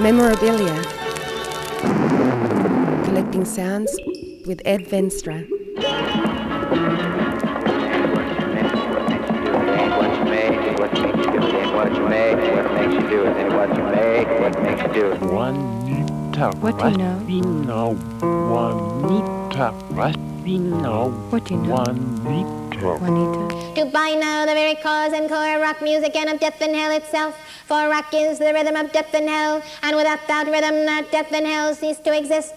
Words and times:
Memorabilia. 0.00 0.80
Collecting 3.04 3.44
sounds 3.44 3.90
with 4.46 4.62
Ed 4.64 4.86
Veenstra. 4.86 5.44
what 9.98 10.16
you 10.16 10.24
make, 10.24 10.78
what 10.78 10.92
makes 10.94 11.16
you 11.18 11.32
do 11.32 11.46
it, 11.48 11.74
What 11.74 11.94
you 11.94 12.08
make 12.08 12.38
and 12.38 13.52
what 13.54 13.76
you 13.76 13.82
make, 13.82 14.28
what 14.40 14.62
makes 14.62 14.82
you 14.82 14.88
do 14.94 15.10
it. 15.10 15.20
Juanita 15.20 16.52
What 16.60 16.78
do 16.78 16.90
you 16.90 16.96
know? 16.96 17.18
Rafino, 17.50 17.96
Juanita 21.66 22.67
Rafino, 22.80 23.00
What 23.00 23.08
do? 23.08 23.14
Juanita. 23.14 23.54
Juanita. 23.54 23.74
Goodbye 23.82 24.14
now, 24.20 24.46
the 24.46 24.54
very 24.54 24.74
cause 24.76 25.12
and 25.12 25.28
core 25.28 25.54
of 25.56 25.60
rock 25.60 25.82
music 25.82 26.14
and 26.16 26.30
of 26.30 26.40
death 26.40 26.60
and 26.60 26.74
hell 26.74 26.92
itself. 26.96 27.36
For 27.66 27.88
rock 27.88 28.12
is 28.14 28.38
the 28.38 28.52
rhythm 28.52 28.76
of 28.76 28.92
death 28.92 29.12
and 29.14 29.28
hell, 29.28 29.62
and 29.82 29.96
without 29.96 30.26
that 30.28 30.46
rhythm, 30.46 30.86
that 30.86 31.10
death 31.10 31.32
and 31.32 31.46
hell 31.46 31.74
cease 31.74 31.98
to 32.00 32.16
exist. 32.16 32.54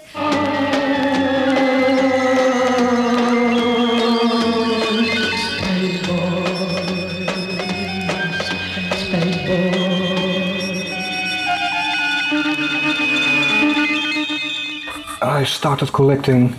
I 15.24 15.44
started 15.46 15.94
collecting, 15.94 16.56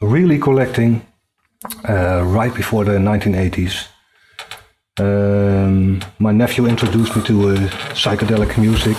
really 0.00 0.38
collecting, 0.38 1.02
uh, 1.88 2.22
right 2.24 2.54
before 2.54 2.84
the 2.84 2.98
1980s. 2.98 3.88
Um, 4.98 6.00
my 6.18 6.32
nephew 6.32 6.66
introduced 6.66 7.16
me 7.16 7.22
to 7.24 7.50
uh, 7.50 7.56
psychedelic 7.94 8.56
music, 8.58 8.96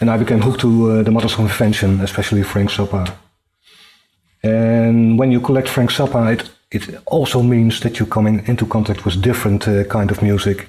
and 0.00 0.10
I 0.10 0.16
became 0.16 0.40
hooked 0.40 0.60
to 0.60 0.90
uh, 0.90 1.02
the 1.02 1.10
Mothers 1.10 1.34
of 1.34 1.40
Invention, 1.40 2.00
especially 2.00 2.42
Frank 2.42 2.70
Zappa. 2.70 3.12
And 4.42 5.18
when 5.18 5.32
you 5.32 5.40
collect 5.40 5.68
Frank 5.68 5.90
Zappa, 5.90 6.32
it, 6.32 6.50
it 6.70 7.00
also 7.06 7.42
means 7.42 7.80
that 7.80 7.98
you're 7.98 8.08
coming 8.08 8.46
into 8.46 8.66
contact 8.66 9.04
with 9.04 9.20
different 9.20 9.66
uh, 9.66 9.84
kind 9.84 10.10
of 10.10 10.22
music, 10.22 10.68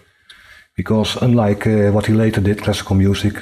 because 0.75 1.15
unlike 1.21 1.67
uh, 1.67 1.91
what 1.91 2.07
he 2.07 2.13
later 2.13 2.41
did, 2.41 2.63
classical 2.63 2.95
music, 2.95 3.35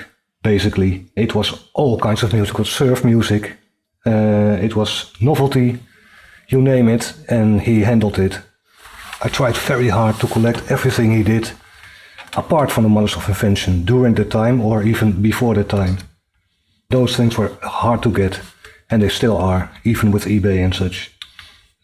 basically 0.44 1.06
it 1.16 1.36
was 1.36 1.70
all 1.74 1.98
kinds 2.00 2.24
of 2.24 2.34
music, 2.34 2.56
it 2.56 2.60
was 2.60 2.70
surf 2.70 3.06
music, 3.06 3.58
uh, 4.06 4.58
it 4.62 4.76
was 4.76 5.14
novelty, 5.22 5.80
you 6.50 6.62
name 6.62 6.88
it, 6.88 7.14
and 7.30 7.62
he 7.62 7.82
handled 7.82 8.20
it. 8.20 8.40
I 9.22 9.30
tried 9.30 9.58
very 9.58 9.90
hard 9.90 10.20
to 10.20 10.28
collect 10.28 10.72
everything 10.72 11.12
he 11.12 11.24
did, 11.24 11.52
apart 12.36 12.72
from 12.72 12.84
the 12.84 12.90
Mothers 12.90 13.16
of 13.16 13.28
Invention, 13.28 13.84
during 13.84 14.16
the 14.16 14.26
time 14.26 14.62
or 14.62 14.84
even 14.84 15.22
before 15.22 15.56
the 15.56 15.64
time. 15.64 15.98
Those 16.90 17.16
things 17.16 17.38
were 17.38 17.52
hard 17.62 18.04
to 18.04 18.12
get, 18.12 18.40
and 18.90 19.02
they 19.02 19.10
still 19.10 19.38
are, 19.38 19.70
even 19.84 20.12
with 20.12 20.26
eBay 20.26 20.64
and 20.64 20.74
such. 20.74 21.12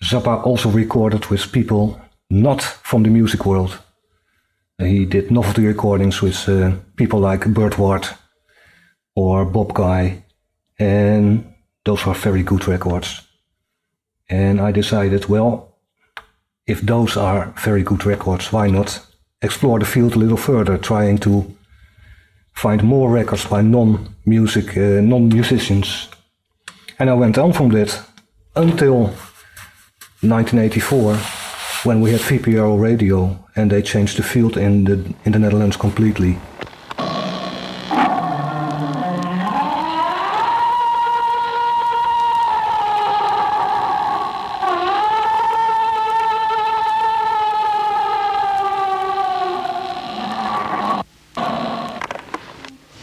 Zappa 0.04 0.46
also 0.46 0.70
recorded 0.70 1.26
with 1.26 1.52
people 1.52 2.00
not 2.30 2.62
from 2.62 3.04
the 3.04 3.10
music 3.10 3.46
world. 3.46 3.80
He 4.80 5.06
did 5.06 5.32
novelty 5.32 5.66
recordings 5.66 6.22
with 6.22 6.50
uh, 6.50 6.72
people 6.96 7.20
like 7.20 7.46
Burt 7.54 7.78
Ward 7.78 8.08
or 9.16 9.46
Bob 9.46 9.74
Guy, 9.74 10.24
and 10.80 11.54
those 11.86 12.06
were 12.06 12.14
very 12.14 12.44
good 12.44 12.68
records. 12.68 13.22
And 14.30 14.62
I 14.62 14.72
decided, 14.72 15.26
well, 15.26 15.78
if 16.66 16.82
those 16.82 17.18
are 17.18 17.54
very 17.64 17.84
good 17.84 18.06
records, 18.06 18.52
why 18.52 18.70
not 18.70 19.06
explore 19.42 19.80
the 19.80 19.86
field 19.86 20.16
a 20.16 20.20
little 20.20 20.38
further, 20.38 20.78
trying 20.78 21.18
to 21.20 21.54
find 22.54 22.84
more 22.84 23.10
records 23.12 23.46
by 23.46 23.62
non-music, 23.62 24.78
uh, 24.78 25.02
non-musicians. 25.02 26.10
And 27.00 27.10
I 27.10 27.14
went 27.14 27.38
on 27.38 27.54
from 27.54 27.70
that 27.70 28.02
until 28.56 29.14
1984, 30.22 31.16
when 31.84 32.00
we 32.00 32.12
had 32.12 32.22
VPRO 32.22 32.80
radio, 32.80 33.38
and 33.56 33.70
they 33.70 33.82
changed 33.82 34.18
the 34.18 34.24
field 34.24 34.58
in 34.58 34.86
the 34.86 35.14
in 35.26 35.34
the 35.34 35.40
Netherlands 35.40 35.78
completely. 35.78 36.38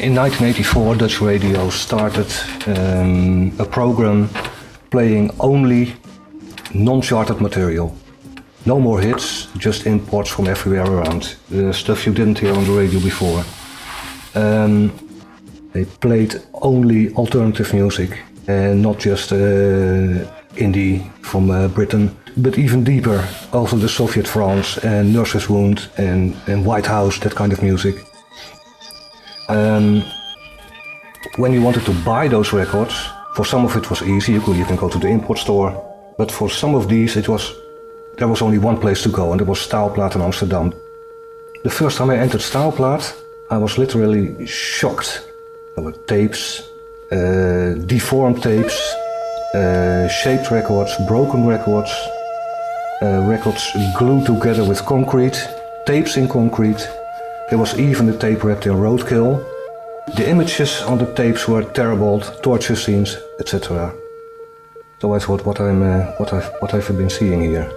In 0.01 0.15
1984, 0.15 0.95
Dutch 0.95 1.21
radio 1.21 1.69
started 1.69 2.33
um, 2.67 3.53
a 3.59 3.67
program 3.67 4.31
playing 4.91 5.31
only 5.39 5.93
non-charted 6.73 7.43
material. 7.43 7.95
No 8.65 8.81
more 8.81 8.99
hits, 8.99 9.49
just 9.59 9.85
imports 9.85 10.31
from 10.31 10.47
everywhere 10.47 10.91
around. 10.91 11.37
The 11.51 11.75
stuff 11.75 12.07
you 12.07 12.15
didn't 12.15 12.39
hear 12.39 12.55
on 12.55 12.65
the 12.65 12.73
radio 12.73 12.99
before. 12.99 13.45
Um, 14.35 14.91
they 15.75 15.85
played 15.85 16.41
only 16.55 17.13
alternative 17.13 17.75
music 17.75 18.21
and 18.49 18.81
not 18.81 18.99
just 19.01 19.33
uh, 19.33 19.37
indie 20.57 21.13
from 21.21 21.51
uh, 21.51 21.69
Britain, 21.69 22.17
but 22.39 22.57
even 22.57 22.85
deeper, 22.85 23.29
also 23.53 23.77
the 23.77 23.89
Soviet 23.89 24.27
France 24.27 24.79
and 24.79 25.13
Nurse's 25.13 25.51
Wound 25.51 25.91
and, 25.99 26.35
and 26.47 26.65
Whitehouse, 26.65 27.19
that 27.19 27.35
kind 27.35 27.53
of 27.53 27.63
music. 27.63 28.07
Um, 29.51 30.05
when 31.37 31.53
you 31.53 31.61
wanted 31.61 31.85
to 31.87 31.93
buy 32.05 32.29
those 32.29 32.53
records, 32.53 32.95
for 33.35 33.45
some 33.45 33.65
of 33.65 33.77
it 33.77 33.91
was 33.91 34.03
easy. 34.03 34.33
You 34.33 34.41
could 34.41 34.57
even 34.57 34.77
go 34.77 34.89
to 34.89 34.99
the 34.99 35.09
import 35.09 35.39
store. 35.39 35.73
But 36.17 36.31
for 36.31 36.49
some 36.49 36.75
of 36.77 36.89
these, 36.89 37.17
it 37.17 37.29
was 37.29 37.55
there 38.17 38.29
was 38.29 38.43
only 38.43 38.59
one 38.59 38.79
place 38.79 39.03
to 39.03 39.09
go, 39.09 39.33
and 39.33 39.41
it 39.41 39.47
was 39.47 39.59
Staalplaat 39.59 40.15
in 40.15 40.23
Amsterdam. 40.23 40.73
The 41.65 41.71
first 41.71 41.99
time 41.99 42.11
I 42.11 42.19
entered 42.19 42.43
Staalplaat, 42.43 43.15
I 43.51 43.59
was 43.59 43.79
literally 43.79 44.47
shocked. 44.47 45.27
There 45.75 45.85
were 45.85 45.97
tapes, 46.07 46.71
uh, 47.11 47.75
deformed 47.87 48.43
tapes, 48.43 48.79
uh, 49.55 50.09
shaped 50.09 50.51
records, 50.51 50.93
broken 51.09 51.47
records, 51.47 51.91
uh, 53.03 53.23
records 53.27 53.67
glued 53.99 54.27
together 54.27 54.65
with 54.65 54.85
concrete, 54.85 55.39
tapes 55.87 56.17
in 56.17 56.29
concrete. 56.29 56.87
There 57.51 57.59
was 57.59 57.77
even 57.81 58.09
a 58.09 58.17
tape 58.17 58.45
in 58.45 58.77
roadkill. 58.77 59.45
The 60.15 60.31
images 60.31 60.83
on 60.83 60.99
the 60.99 61.13
tapes 61.15 61.49
were 61.49 61.65
terrible, 61.65 62.21
torture 62.21 62.77
scenes, 62.77 63.17
etc. 63.41 63.93
So 65.01 65.15
I 65.15 65.19
thought, 65.19 65.45
what 65.45 65.59
I'm, 65.61 65.83
uh, 65.83 66.13
what 66.19 66.33
I've, 66.33 66.49
what 66.61 66.75
I've 66.75 66.97
been 66.97 67.11
seeing 67.11 67.41
here. 67.41 67.69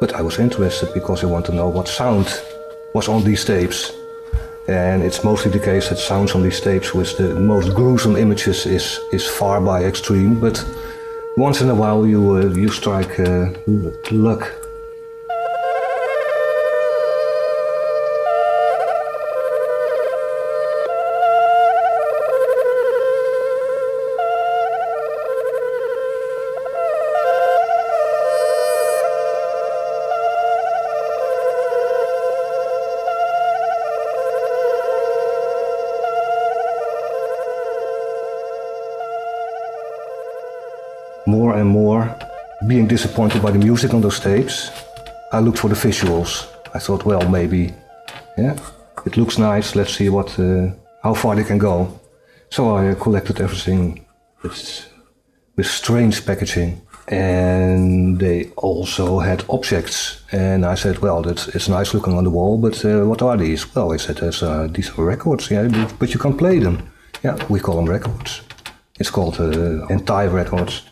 But 0.00 0.14
I 0.14 0.22
was 0.22 0.40
interested 0.40 0.92
because 0.92 1.22
I 1.22 1.28
want 1.28 1.46
to 1.46 1.52
know 1.52 1.68
what 1.68 1.86
sound 1.86 2.26
was 2.94 3.06
on 3.06 3.22
these 3.22 3.44
tapes. 3.44 3.92
And 4.66 5.04
it's 5.04 5.22
mostly 5.22 5.52
the 5.52 5.64
case 5.64 5.88
that 5.90 5.98
sounds 5.98 6.34
on 6.34 6.42
these 6.42 6.60
tapes 6.60 6.92
with 6.92 7.16
the 7.16 7.32
most 7.32 7.74
gruesome 7.74 8.16
images 8.16 8.66
is, 8.66 8.98
is 9.12 9.24
far 9.24 9.60
by 9.60 9.84
extreme. 9.84 10.40
But 10.40 10.64
once 11.36 11.60
in 11.60 11.70
a 11.70 11.74
while 11.76 12.04
you, 12.08 12.38
uh, 12.38 12.46
you 12.46 12.70
strike 12.70 13.20
uh, 13.20 13.50
luck 14.10 14.63
more 41.74 42.16
being 42.66 42.88
disappointed 42.88 43.42
by 43.42 43.50
the 43.50 43.58
music 43.58 43.92
on 43.94 44.00
those 44.00 44.20
tapes, 44.20 44.70
I 45.32 45.40
looked 45.40 45.58
for 45.58 45.68
the 45.68 45.88
visuals. 45.88 46.46
I 46.76 46.78
thought, 46.78 47.04
well, 47.04 47.28
maybe, 47.28 47.72
yeah, 48.38 48.56
it 49.06 49.16
looks 49.16 49.38
nice. 49.38 49.76
Let's 49.76 49.94
see 49.96 50.08
what, 50.08 50.38
uh, 50.38 50.70
how 51.02 51.14
far 51.14 51.34
they 51.34 51.44
can 51.44 51.58
go. 51.58 51.88
So 52.50 52.76
I 52.76 52.94
collected 52.94 53.40
everything 53.40 54.06
with, 54.42 54.60
with 55.56 55.66
strange 55.66 56.24
packaging, 56.24 56.80
and 57.08 58.18
they 58.18 58.50
also 58.56 59.18
had 59.18 59.44
objects. 59.48 60.22
And 60.32 60.64
I 60.64 60.76
said, 60.76 60.98
well, 60.98 61.22
that's 61.22 61.48
it's 61.48 61.68
nice 61.68 61.94
looking 61.94 62.16
on 62.16 62.24
the 62.24 62.30
wall, 62.30 62.58
but 62.58 62.84
uh, 62.84 63.04
what 63.04 63.22
are 63.22 63.36
these? 63.36 63.74
Well, 63.74 63.92
I 63.92 63.98
said, 63.98 64.20
uh, 64.22 64.68
these 64.68 64.90
are 64.96 65.04
records, 65.04 65.50
yeah, 65.50 65.68
but 65.98 66.14
you 66.14 66.20
can 66.20 66.36
play 66.36 66.60
them. 66.60 66.76
Yeah, 67.22 67.36
we 67.48 67.60
call 67.60 67.76
them 67.76 67.90
records. 67.90 68.42
It's 69.00 69.10
called 69.10 69.40
uh, 69.40 69.86
entire 69.88 70.30
records. 70.30 70.82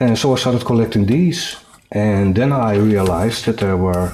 And 0.00 0.18
so 0.18 0.32
I 0.32 0.36
started 0.36 0.64
collecting 0.64 1.06
these. 1.06 1.56
And 1.92 2.34
then 2.34 2.52
I 2.52 2.76
realized 2.76 3.44
that 3.44 3.58
there 3.58 3.76
were, 3.76 4.12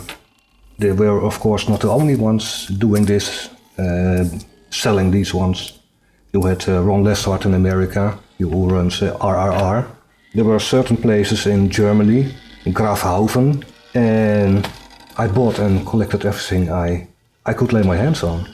they 0.79 0.93
were 0.93 1.21
of 1.23 1.39
course 1.39 1.69
not 1.69 1.81
the 1.81 1.91
only 1.91 2.17
ones 2.17 2.67
doing 2.67 3.05
this, 3.05 3.51
uh, 3.79 4.25
selling 4.71 5.13
these 5.13 5.33
ones. 5.33 5.79
You 6.33 6.43
had 6.43 6.69
uh, 6.69 6.83
Ron 6.83 7.05
Lessard 7.05 7.45
in 7.45 7.55
America, 7.55 8.19
who 8.39 8.69
runs 8.69 9.03
uh, 9.03 9.17
RRR. 9.19 9.87
There 10.35 10.45
were 10.45 10.59
certain 10.59 10.97
places 10.97 11.47
in 11.47 11.71
Germany, 11.71 12.35
in 12.65 12.75
Grafhausen, 12.75 13.65
and 13.95 14.69
I 15.17 15.29
bought 15.29 15.59
and 15.59 15.87
collected 15.87 16.27
everything 16.27 16.71
I, 16.71 17.09
I 17.47 17.53
could 17.53 17.73
lay 17.73 17.83
my 17.83 17.97
hands 17.97 18.23
on. 18.23 18.49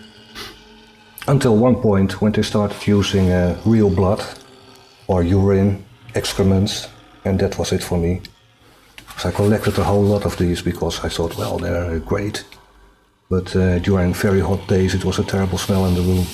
Until 1.26 1.56
one 1.56 1.76
point 1.76 2.20
when 2.20 2.32
they 2.32 2.42
started 2.42 2.86
using 2.86 3.30
uh, 3.30 3.58
real 3.64 3.90
blood 3.90 4.22
or 5.06 5.22
urine, 5.22 5.84
excrements, 6.14 6.88
and 7.24 7.38
that 7.38 7.58
was 7.58 7.72
it 7.72 7.82
for 7.82 7.98
me. 7.98 8.20
So 9.18 9.28
I 9.28 9.32
collected 9.32 9.78
a 9.78 9.84
whole 9.84 10.02
lot 10.02 10.24
of 10.24 10.36
these 10.36 10.62
because 10.62 11.04
I 11.04 11.08
thought, 11.08 11.36
well, 11.36 11.58
they're 11.58 11.98
great. 12.00 12.44
But 13.28 13.54
uh, 13.56 13.78
during 13.78 14.14
very 14.14 14.40
hot 14.40 14.66
days, 14.68 14.94
it 14.94 15.04
was 15.04 15.18
a 15.18 15.24
terrible 15.24 15.58
smell 15.58 15.86
in 15.86 15.94
the 15.94 16.02
room. 16.02 16.26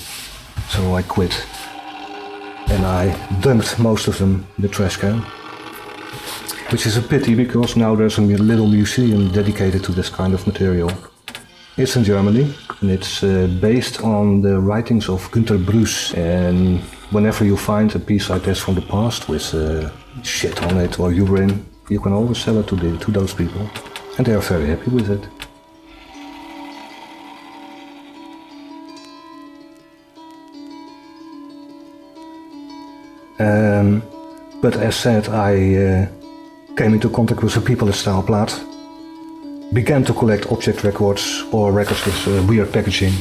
So 0.71 0.95
I 0.95 1.03
quit. 1.03 1.47
And 2.69 2.85
I 2.85 3.15
dumped 3.41 3.79
most 3.79 4.09
of 4.09 4.19
them 4.19 4.47
in 4.57 4.63
the 4.63 4.69
trash 4.69 4.97
can. 4.97 5.25
Which 6.71 6.87
is 6.87 6.97
a 6.97 7.03
pity 7.03 7.35
because 7.35 7.77
now 7.77 7.95
there's 7.95 8.19
a 8.19 8.23
little 8.23 8.67
museum 8.67 9.31
dedicated 9.33 9.85
to 9.85 9.93
this 9.93 10.11
kind 10.11 10.35
of 10.35 10.47
material. 10.47 10.91
It's 11.77 11.97
in 11.97 12.05
Germany 12.05 12.53
and 12.81 12.91
it's 12.91 13.23
uh, 13.23 13.49
based 13.61 14.03
on 14.03 14.43
the 14.43 14.59
writings 14.61 15.09
of 15.09 15.31
Günter 15.31 15.65
Brus. 15.65 16.13
And 16.15 16.81
whenever 17.11 17.45
you 17.45 17.57
find 17.57 17.95
a 17.95 17.99
piece 17.99 18.29
like 18.29 18.43
this 18.43 18.59
from 18.59 18.75
the 18.75 18.83
past 18.83 19.29
with 19.29 19.55
uh, 19.55 19.91
shit 20.23 20.63
on 20.63 20.77
it 20.79 20.99
or 20.99 21.13
urine, 21.13 21.65
you 21.89 22.01
can 22.01 22.13
always 22.13 22.39
sell 22.39 22.59
it 22.59 22.67
to, 22.69 22.77
the, 22.77 22.99
to 22.99 23.11
those 23.11 23.35
people. 23.35 23.69
And 24.17 24.27
they 24.27 24.35
are 24.35 24.41
very 24.41 24.67
happy 24.67 24.91
with 24.91 25.11
it. 25.11 25.29
Um, 33.41 34.03
but 34.61 34.77
as 34.77 34.97
said, 34.97 35.29
I 35.29 35.77
uh, 35.77 36.09
came 36.77 36.95
into 36.95 37.09
contact 37.09 37.43
with 37.43 37.55
the 37.55 37.61
people 37.61 37.89
at 37.89 37.95
Staalplaat, 37.95 38.53
began 39.73 40.05
to 40.05 40.13
collect 40.13 40.51
object 40.51 40.83
records 40.83 41.45
or 41.53 41.71
records 41.71 42.05
with 42.05 42.27
uh, 42.27 42.43
weird 42.49 42.73
packaging, 42.73 43.13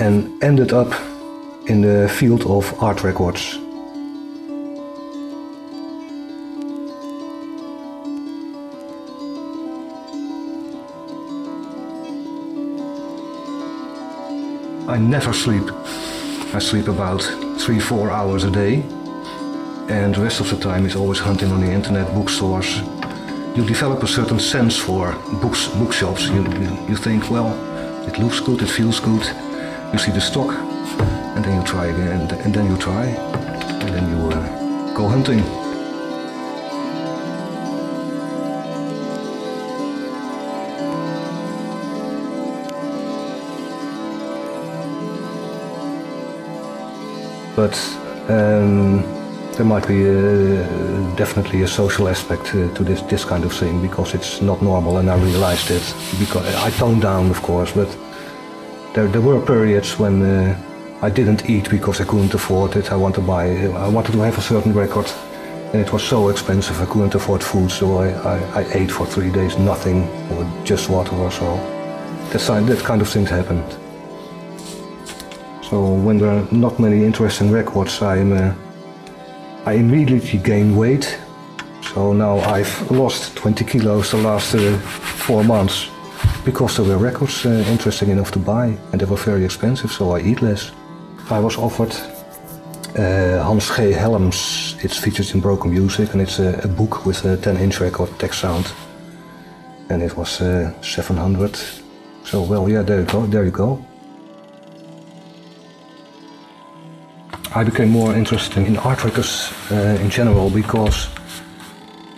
and 0.00 0.42
ended 0.42 0.72
up 0.72 0.92
in 1.66 1.80
the 1.80 2.08
field 2.08 2.44
of 2.46 2.72
art 2.80 3.02
records. 3.02 3.58
I 14.94 14.98
never 14.98 15.32
sleep. 15.32 15.64
I 16.54 16.60
sleep 16.60 16.86
about 16.86 17.20
three, 17.58 17.80
four 17.80 18.12
hours 18.12 18.44
a 18.44 18.50
day. 18.50 18.74
And 19.88 20.14
the 20.14 20.20
rest 20.20 20.40
of 20.40 20.48
the 20.48 20.56
time 20.56 20.86
is 20.86 20.94
always 20.94 21.18
hunting 21.18 21.50
on 21.50 21.60
the 21.60 21.72
internet, 21.72 22.14
bookstores. 22.14 22.78
You 23.56 23.64
develop 23.66 24.04
a 24.04 24.06
certain 24.06 24.38
sense 24.38 24.76
for 24.76 25.10
books, 25.42 25.66
bookshops. 25.66 26.28
You, 26.28 26.44
you, 26.88 26.94
think, 26.94 27.28
well, 27.28 27.50
it 28.06 28.20
looks 28.20 28.38
good, 28.38 28.62
it 28.62 28.68
feels 28.68 29.00
good. 29.00 29.24
You 29.92 29.98
see 29.98 30.12
the 30.12 30.20
stock, 30.20 30.54
and 31.34 31.44
then 31.44 31.60
you 31.60 31.66
try 31.66 31.86
again, 31.86 32.20
and, 32.20 32.32
and 32.32 32.54
then 32.54 32.70
you 32.70 32.76
try, 32.78 33.06
and 33.06 33.88
then 33.92 34.08
you 34.08 34.28
uh, 34.28 34.94
go 34.94 35.08
hunting. 35.08 35.63
But 47.64 47.76
um, 48.28 49.02
there 49.56 49.64
might 49.64 49.86
be 49.88 50.00
uh, 50.06 51.16
definitely 51.16 51.62
a 51.62 51.68
social 51.68 52.08
aspect 52.08 52.46
uh, 52.48 52.74
to 52.74 52.84
this 52.84 53.00
this 53.02 53.24
kind 53.24 53.44
of 53.44 53.52
thing 53.52 53.80
because 53.80 54.14
it's 54.14 54.42
not 54.42 54.60
normal, 54.60 54.98
and 54.98 55.08
I 55.08 55.16
realized 55.30 55.70
it 55.70 55.86
because 56.18 56.44
I 56.66 56.70
toned 56.78 57.02
down, 57.02 57.30
of 57.30 57.40
course, 57.42 57.72
but 57.72 57.90
there 58.94 59.08
there 59.08 59.22
were 59.22 59.40
periods 59.40 59.98
when 59.98 60.22
uh, 60.22 61.06
I 61.06 61.10
didn't 61.10 61.48
eat 61.48 61.70
because 61.70 62.02
I 62.02 62.04
couldn't 62.04 62.34
afford 62.34 62.76
it. 62.76 62.92
I 62.92 62.96
wanted 62.96 63.20
to 63.20 63.26
buy, 63.26 63.46
I 63.86 63.88
wanted 63.96 64.12
to 64.12 64.20
have 64.20 64.38
a 64.38 64.42
certain 64.42 64.74
record, 64.74 65.08
and 65.72 65.80
it 65.86 65.92
was 65.92 66.02
so 66.02 66.28
expensive 66.28 66.76
I 66.82 66.86
couldn't 66.92 67.14
afford 67.14 67.42
food, 67.42 67.70
so 67.70 67.86
I, 68.04 68.08
I, 68.32 68.36
I 68.60 68.62
ate 68.80 68.92
for 68.92 69.06
three 69.06 69.30
days 69.30 69.58
nothing 69.58 69.98
or 70.32 70.44
just 70.64 70.90
water 70.90 71.16
or 71.16 71.30
so. 71.30 71.48
That, 72.32 72.66
that 72.66 72.84
kind 72.84 73.00
of 73.00 73.08
things 73.08 73.30
happened. 73.30 73.83
So 75.74 75.92
when 75.92 76.18
there 76.18 76.30
are 76.30 76.46
not 76.52 76.78
many 76.78 77.04
interesting 77.04 77.50
records, 77.50 78.00
I'm, 78.00 78.32
uh, 78.32 78.54
I 79.66 79.72
immediately 79.72 80.38
gain 80.38 80.76
weight. 80.76 81.18
So 81.92 82.12
now 82.12 82.38
I've 82.38 82.90
lost 82.92 83.34
20 83.34 83.64
kilos 83.64 84.12
the 84.12 84.18
last 84.18 84.54
uh, 84.54 84.78
four 85.26 85.42
months 85.42 85.90
because 86.44 86.76
there 86.76 86.86
were 86.86 86.98
records 86.98 87.44
uh, 87.44 87.48
interesting 87.68 88.10
enough 88.10 88.30
to 88.30 88.38
buy 88.38 88.66
and 88.92 89.00
they 89.00 89.04
were 89.04 89.16
very 89.16 89.44
expensive, 89.44 89.90
so 89.90 90.12
I 90.12 90.20
eat 90.20 90.42
less. 90.42 90.70
I 91.28 91.40
was 91.40 91.56
offered 91.56 91.92
uh, 92.96 93.42
Hans 93.42 93.68
G. 93.76 93.90
Helms. 93.90 94.76
It's 94.80 94.96
featured 94.96 95.34
in 95.34 95.40
Broken 95.40 95.72
Music 95.72 96.12
and 96.12 96.22
it's 96.22 96.38
a, 96.38 96.60
a 96.62 96.68
book 96.68 97.04
with 97.04 97.24
a 97.24 97.36
10-inch 97.36 97.80
record 97.80 98.16
text 98.20 98.38
sound, 98.42 98.72
and 99.90 100.04
it 100.04 100.16
was 100.16 100.40
uh, 100.40 100.72
700. 100.82 101.58
So 102.22 102.42
well, 102.42 102.68
yeah, 102.68 102.82
there 102.82 103.00
you 103.00 103.06
go. 103.06 103.26
There 103.26 103.44
you 103.44 103.50
go. 103.50 103.84
I 107.56 107.62
became 107.62 107.90
more 107.90 108.16
interested 108.16 108.66
in 108.66 108.76
art 108.78 109.04
records 109.04 109.52
uh, 109.70 109.96
in 110.00 110.10
general 110.10 110.50
because 110.50 111.08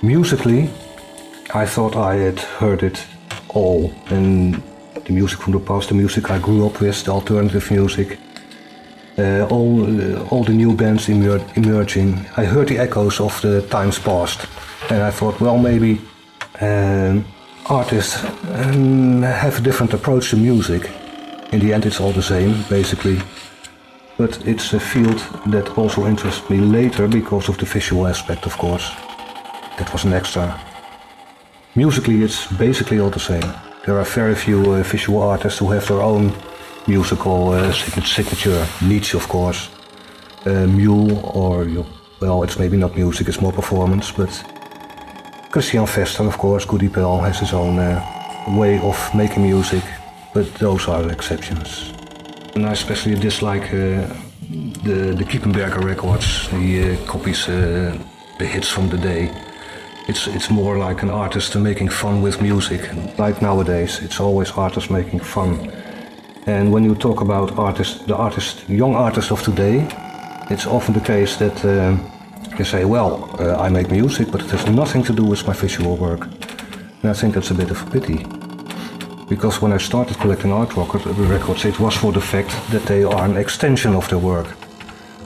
musically 0.01 0.71
I 1.53 1.67
thought 1.67 1.95
I 1.95 2.15
had 2.15 2.41
heard 2.41 2.83
it 2.83 3.05
all. 3.49 3.93
And 4.07 4.63
the 5.05 5.13
music 5.13 5.41
from 5.41 5.53
the 5.53 5.61
past, 5.61 5.91
the 5.91 5.95
music 5.95 6.31
I 6.31 6.39
grew 6.39 6.65
up 6.67 6.81
with, 6.81 7.05
the 7.05 7.11
alternative 7.11 7.71
music, 7.71 8.19
uh, 9.19 9.47
all, 9.51 9.85
uh, 9.85 10.27
all 10.31 10.43
the 10.43 10.55
new 10.55 10.75
bands 10.75 11.11
emer- 11.11 11.45
emerging. 11.55 12.15
I 12.39 12.47
heard 12.47 12.69
the 12.69 12.79
echoes 12.79 13.21
of 13.21 13.39
the 13.43 13.61
times 13.69 13.99
past. 13.99 14.47
And 14.89 15.03
I 15.03 15.11
thought, 15.11 15.39
well, 15.39 15.59
maybe 15.59 16.01
um, 16.63 17.27
artists 17.67 18.25
um, 18.25 19.21
have 19.21 19.59
a 19.59 19.61
different 19.61 19.93
approach 19.93 20.31
to 20.31 20.37
music. 20.39 20.91
In 21.53 21.61
the 21.61 21.75
end, 21.75 21.85
it's 21.85 22.01
all 22.01 22.13
the 22.13 22.23
same, 22.23 22.65
basically 22.71 23.21
but 24.19 24.47
it's 24.47 24.73
a 24.73 24.81
field 24.81 25.19
that 25.47 25.77
also 25.79 26.07
interests 26.07 26.49
me 26.49 26.59
later 26.59 27.07
because 27.09 27.49
of 27.49 27.59
the 27.59 27.67
visual 27.67 28.07
aspect, 28.07 28.47
of 28.47 28.57
course. 28.57 28.91
That 29.79 29.93
was 29.93 30.05
an 30.05 30.13
extra. 30.13 30.59
Musically, 31.75 32.23
it's 32.23 32.47
basically 32.53 32.99
all 32.99 33.11
the 33.11 33.21
same. 33.21 33.53
There 33.85 33.99
are 33.99 34.05
very 34.05 34.35
few 34.35 34.73
uh, 34.73 34.83
visual 34.83 35.23
artists 35.23 35.59
who 35.59 35.71
have 35.71 35.87
their 35.87 36.01
own 36.01 36.33
musical 36.87 37.51
uh, 37.51 37.73
signature. 37.73 38.67
Nitsch, 38.81 39.15
of 39.15 39.29
course, 39.29 39.69
uh, 40.47 40.67
Mühl, 40.67 41.23
or 41.35 41.67
well, 42.21 42.43
it's 42.43 42.59
maybe 42.59 42.77
not 42.77 42.97
music, 42.97 43.29
it's 43.29 43.41
more 43.41 43.53
performance. 43.53 44.11
But 44.11 44.31
Christian 45.51 45.85
Vester, 45.85 46.27
of 46.27 46.39
course, 46.39 46.65
Goody 46.65 46.89
Pell 46.89 47.21
has 47.21 47.41
his 47.41 47.53
own 47.53 47.79
uh, 47.79 48.03
way 48.57 48.79
of 48.79 49.15
making 49.15 49.43
music. 49.43 49.83
But 50.33 50.53
those 50.55 50.89
are 50.89 51.11
exceptions. 51.11 51.96
And 52.57 52.65
I 52.65 52.73
especially 52.73 53.17
dislike 53.17 53.65
uh, 53.65 54.09
the, 54.83 55.15
the 55.15 55.25
Kippenberger 55.25 55.85
records. 55.85 56.49
He 56.49 56.81
uh, 56.81 56.97
copies 57.05 57.47
uh, 57.51 57.99
the 58.39 58.47
hits 58.47 58.71
from 58.71 58.89
the 58.89 58.97
day. 58.97 59.31
It's, 60.09 60.27
it's 60.27 60.49
more 60.49 60.79
like 60.79 61.03
an 61.03 61.11
artist 61.11 61.55
making 61.55 61.91
fun 61.91 62.23
with 62.23 62.41
music. 62.41 62.81
Like 63.19 63.43
nowadays, 63.43 64.01
it's 64.01 64.21
always 64.21 64.53
artists 64.53 64.89
making 64.89 65.21
fun. 65.21 65.71
And 66.47 66.73
when 66.73 66.83
you 66.83 66.95
talk 66.95 67.21
about 67.21 67.59
artists, 67.59 68.03
the 68.07 68.17
artist, 68.17 68.67
young 68.71 68.95
artists 68.95 69.31
of 69.31 69.43
today, 69.43 69.87
it's 70.49 70.67
often 70.67 70.95
the 70.95 71.01
case 71.01 71.37
that 71.37 71.63
uh, 71.63 71.99
they 72.57 72.65
say, 72.65 72.87
well, 72.87 73.37
uh, 73.39 73.57
I 73.57 73.69
make 73.69 73.91
music, 73.91 74.33
but 74.33 74.41
it 74.41 74.51
has 74.53 74.67
nothing 74.67 75.03
to 75.05 75.13
do 75.13 75.25
with 75.25 75.47
my 75.47 75.53
visual 75.53 75.95
work. 75.95 76.23
And 77.03 77.11
I 77.11 77.13
think 77.13 77.35
that's 77.35 77.51
a 77.51 77.55
bit 77.55 77.71
of 77.71 77.87
a 77.87 77.91
pity 77.91 78.36
because 79.29 79.61
when 79.61 79.73
I 79.73 79.79
started 79.79 80.19
collecting 80.19 80.53
art 80.53 80.77
records, 80.77 81.65
it 81.65 81.81
was 81.81 81.97
for 81.97 82.13
the 82.13 82.21
fact 82.21 82.51
that 82.71 82.85
they 82.87 83.03
are 83.03 83.25
an 83.25 83.37
extension 83.37 83.95
of 83.95 84.09
their 84.09 84.19
work. 84.19 84.47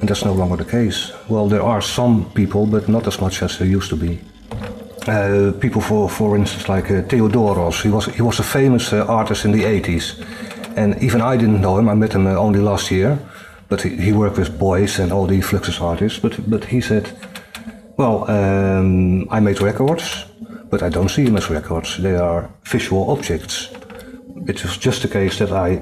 And 0.00 0.08
that's 0.08 0.24
no 0.24 0.32
longer 0.32 0.56
the 0.56 0.70
case. 0.70 1.12
Well, 1.28 1.48
there 1.48 1.62
are 1.62 1.82
some 1.82 2.30
people, 2.32 2.66
but 2.66 2.88
not 2.88 3.06
as 3.06 3.20
much 3.20 3.42
as 3.42 3.58
there 3.58 3.68
used 3.68 3.90
to 3.90 3.96
be. 3.96 4.20
Uh, 5.06 5.52
people, 5.60 5.82
for, 5.82 6.08
for 6.08 6.36
instance, 6.36 6.68
like 6.68 6.90
uh, 6.90 7.02
Theodoros, 7.02 7.82
he 7.82 7.90
was, 7.90 8.06
he 8.06 8.22
was 8.22 8.38
a 8.38 8.42
famous 8.42 8.92
uh, 8.92 9.04
artist 9.06 9.44
in 9.44 9.52
the 9.52 9.64
80s. 9.64 10.24
And 10.76 11.02
even 11.02 11.20
I 11.20 11.36
didn't 11.36 11.60
know 11.60 11.78
him, 11.78 11.88
I 11.88 11.94
met 11.94 12.14
him 12.14 12.26
uh, 12.26 12.34
only 12.36 12.60
last 12.60 12.90
year. 12.90 13.18
But 13.68 13.82
he, 13.82 13.96
he, 13.96 14.12
worked 14.12 14.38
with 14.38 14.58
Beuys 14.58 14.98
and 14.98 15.12
all 15.12 15.26
the 15.26 15.40
Fluxus 15.40 15.80
artists. 15.80 16.18
But, 16.18 16.50
but 16.50 16.64
he 16.64 16.80
said, 16.80 17.12
Well, 17.96 18.28
um, 18.30 19.28
I 19.30 19.40
made 19.40 19.60
records, 19.60 20.24
but 20.70 20.82
I 20.82 20.88
don't 20.88 21.10
see 21.10 21.24
them 21.24 21.36
as 21.36 21.50
records. 21.50 21.98
They 21.98 22.16
are 22.16 22.50
visual 22.64 23.10
objects 23.10 23.68
it 24.47 24.63
was 24.63 24.77
just 24.77 25.01
the 25.01 25.07
case 25.07 25.37
that 25.39 25.51
I, 25.51 25.81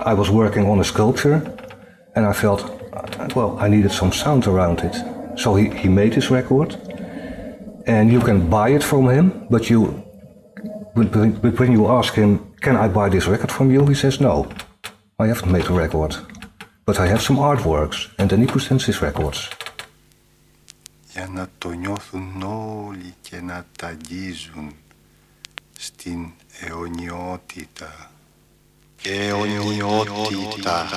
I 0.00 0.14
was 0.14 0.30
working 0.30 0.66
on 0.66 0.80
a 0.80 0.84
sculpture 0.84 1.38
And 2.14 2.26
I 2.26 2.32
felt, 2.32 2.62
uh, 2.92 3.28
well, 3.34 3.58
I 3.58 3.68
needed 3.68 3.90
some 3.90 4.12
sound 4.12 4.46
around 4.46 4.80
it. 4.80 4.94
So 5.38 5.54
he, 5.54 5.70
he 5.70 5.88
made 5.88 6.12
his 6.12 6.30
record, 6.30 6.76
and 7.86 8.12
you 8.12 8.20
can 8.20 8.50
buy 8.50 8.68
it 8.70 8.84
from 8.84 9.08
him, 9.08 9.46
but 9.48 9.70
you, 9.70 10.04
but 10.94 11.14
when 11.16 11.32
but 11.32 11.58
when 11.58 11.72
you 11.72 11.86
ask 11.88 12.12
him, 12.12 12.52
can 12.60 12.76
I 12.76 12.88
buy 12.88 13.08
this 13.08 13.26
record 13.26 13.50
from 13.50 13.70
you? 13.70 13.86
He 13.86 13.94
says, 13.94 14.20
no, 14.20 14.46
I 15.18 15.26
haven't 15.28 15.50
made 15.50 15.66
a 15.70 15.72
record, 15.72 16.16
but 16.84 17.00
I 17.00 17.06
have 17.06 17.22
some 17.22 17.38
artworks, 17.38 18.10
and 18.18 18.28
then 18.28 18.40
he 18.40 18.46
presents 18.46 18.84
his 18.84 19.00
records. 19.00 19.48
για 21.12 21.28
να 21.28 21.46
το 21.58 21.70
νιώθουν 21.70 22.42
όλοι 22.42 23.14
και 23.20 23.40
να 23.40 23.64
τα 23.78 23.86
αγγίζουν 23.86 24.72
στην 25.78 26.30
αιωνιότητα. 26.60 28.10
Αιωνιότητα. 29.02 30.88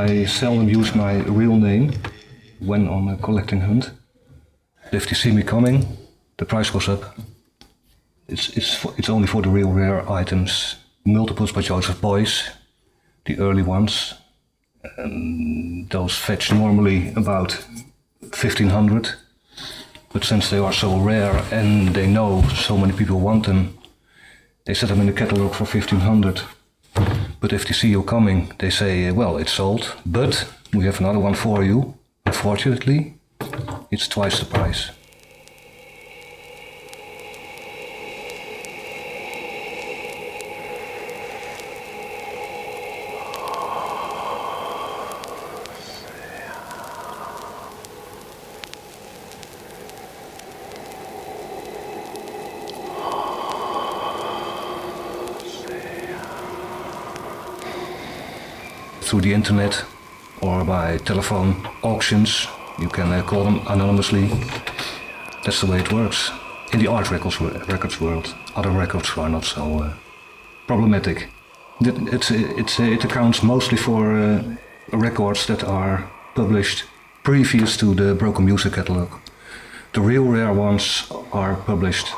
I 0.06 0.24
seldom 0.24 0.68
use 0.68 0.94
my 0.94 1.14
real 1.24 1.56
name 1.56 1.92
when 2.60 2.86
on 2.86 3.08
a 3.08 3.16
collecting 3.16 3.60
hunt. 3.60 3.90
If 4.92 5.08
they 5.08 5.14
see 5.14 5.32
me 5.32 5.42
coming, 5.42 5.84
the 6.36 6.44
price 6.44 6.70
goes 6.70 6.88
up. 6.88 7.16
It's 8.28 8.56
it's 8.56 8.74
for, 8.74 8.94
it's 8.96 9.08
only 9.08 9.26
for 9.26 9.42
the 9.42 9.48
real 9.48 9.72
rare 9.72 10.08
items. 10.08 10.76
Multiples 11.04 11.52
by 11.52 11.62
Joseph 11.62 12.00
Beuys, 12.00 12.48
the 13.24 13.38
early 13.38 13.62
ones. 13.62 14.14
Um, 14.98 15.88
those 15.88 16.16
fetch 16.16 16.52
normally 16.52 17.12
about 17.16 17.66
fifteen 18.32 18.70
hundred. 18.70 19.08
But 20.12 20.24
since 20.24 20.50
they 20.50 20.58
are 20.58 20.72
so 20.72 21.00
rare 21.00 21.44
and 21.50 21.94
they 21.94 22.06
know 22.06 22.42
so 22.54 22.78
many 22.78 22.92
people 22.92 23.18
want 23.18 23.46
them, 23.46 23.76
they 24.64 24.74
set 24.74 24.88
them 24.88 25.00
in 25.00 25.06
the 25.06 25.12
catalog 25.12 25.54
for 25.54 25.66
fifteen 25.66 26.00
hundred. 26.00 26.40
But 27.40 27.52
if 27.52 27.66
they 27.66 27.74
see 27.74 27.88
you 27.88 28.02
coming, 28.02 28.52
they 28.58 28.70
say, 28.70 29.10
well, 29.12 29.36
it's 29.36 29.52
sold, 29.52 29.94
but 30.04 30.48
we 30.72 30.84
have 30.84 31.00
another 31.00 31.18
one 31.18 31.34
for 31.34 31.62
you. 31.62 31.94
Unfortunately, 32.24 33.14
it's 33.90 34.08
twice 34.08 34.40
the 34.40 34.46
price. 34.46 34.90
Through 59.06 59.20
the 59.20 59.32
internet 59.32 59.84
or 60.40 60.64
by 60.64 60.98
telephone 60.98 61.54
auctions. 61.82 62.48
You 62.78 62.88
can 62.88 63.12
uh, 63.12 63.22
call 63.22 63.44
them 63.44 63.60
anonymously. 63.68 64.28
That's 65.44 65.60
the 65.60 65.70
way 65.70 65.78
it 65.78 65.92
works. 65.92 66.30
In 66.72 66.80
the 66.80 66.88
art 66.88 67.10
records, 67.10 67.40
records 67.40 68.00
world, 68.00 68.34
other 68.56 68.70
records 68.70 69.16
are 69.16 69.28
not 69.28 69.44
so 69.44 69.78
uh, 69.78 69.94
problematic. 70.66 71.28
It, 71.80 72.12
it's, 72.12 72.30
it's, 72.32 72.80
it 72.80 73.04
accounts 73.04 73.42
mostly 73.42 73.78
for 73.78 74.16
uh, 74.18 74.42
records 74.92 75.46
that 75.46 75.62
are 75.62 76.10
published 76.34 76.84
previous 77.22 77.76
to 77.76 77.94
the 77.94 78.14
Broken 78.14 78.44
Music 78.44 78.72
catalog. 78.72 79.08
The 79.92 80.00
real 80.00 80.24
rare 80.24 80.52
ones 80.52 81.10
are 81.32 81.54
published 81.54 82.08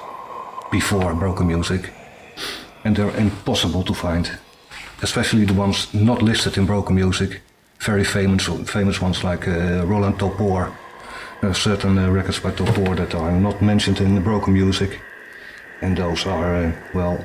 before 0.70 1.14
Broken 1.14 1.46
Music, 1.46 1.90
and 2.84 2.96
they're 2.96 3.16
impossible 3.16 3.84
to 3.84 3.94
find 3.94 4.38
especially 5.02 5.44
the 5.44 5.54
ones 5.54 5.92
not 5.94 6.22
listed 6.22 6.56
in 6.56 6.66
broken 6.66 6.94
music. 6.94 7.40
Very 7.80 8.04
famous, 8.04 8.46
famous 8.70 9.00
ones 9.00 9.22
like 9.24 9.46
uh, 9.48 9.86
Roland 9.86 10.18
Topor. 10.18 10.72
Are 11.40 11.54
certain 11.54 11.96
uh, 11.98 12.10
records 12.10 12.40
by 12.40 12.50
Topor 12.50 12.96
that 12.96 13.14
are 13.14 13.30
not 13.30 13.62
mentioned 13.62 14.00
in 14.00 14.20
broken 14.22 14.54
music, 14.54 14.98
and 15.82 15.96
those 15.96 16.26
are, 16.26 16.64
uh, 16.64 16.72
well, 16.94 17.24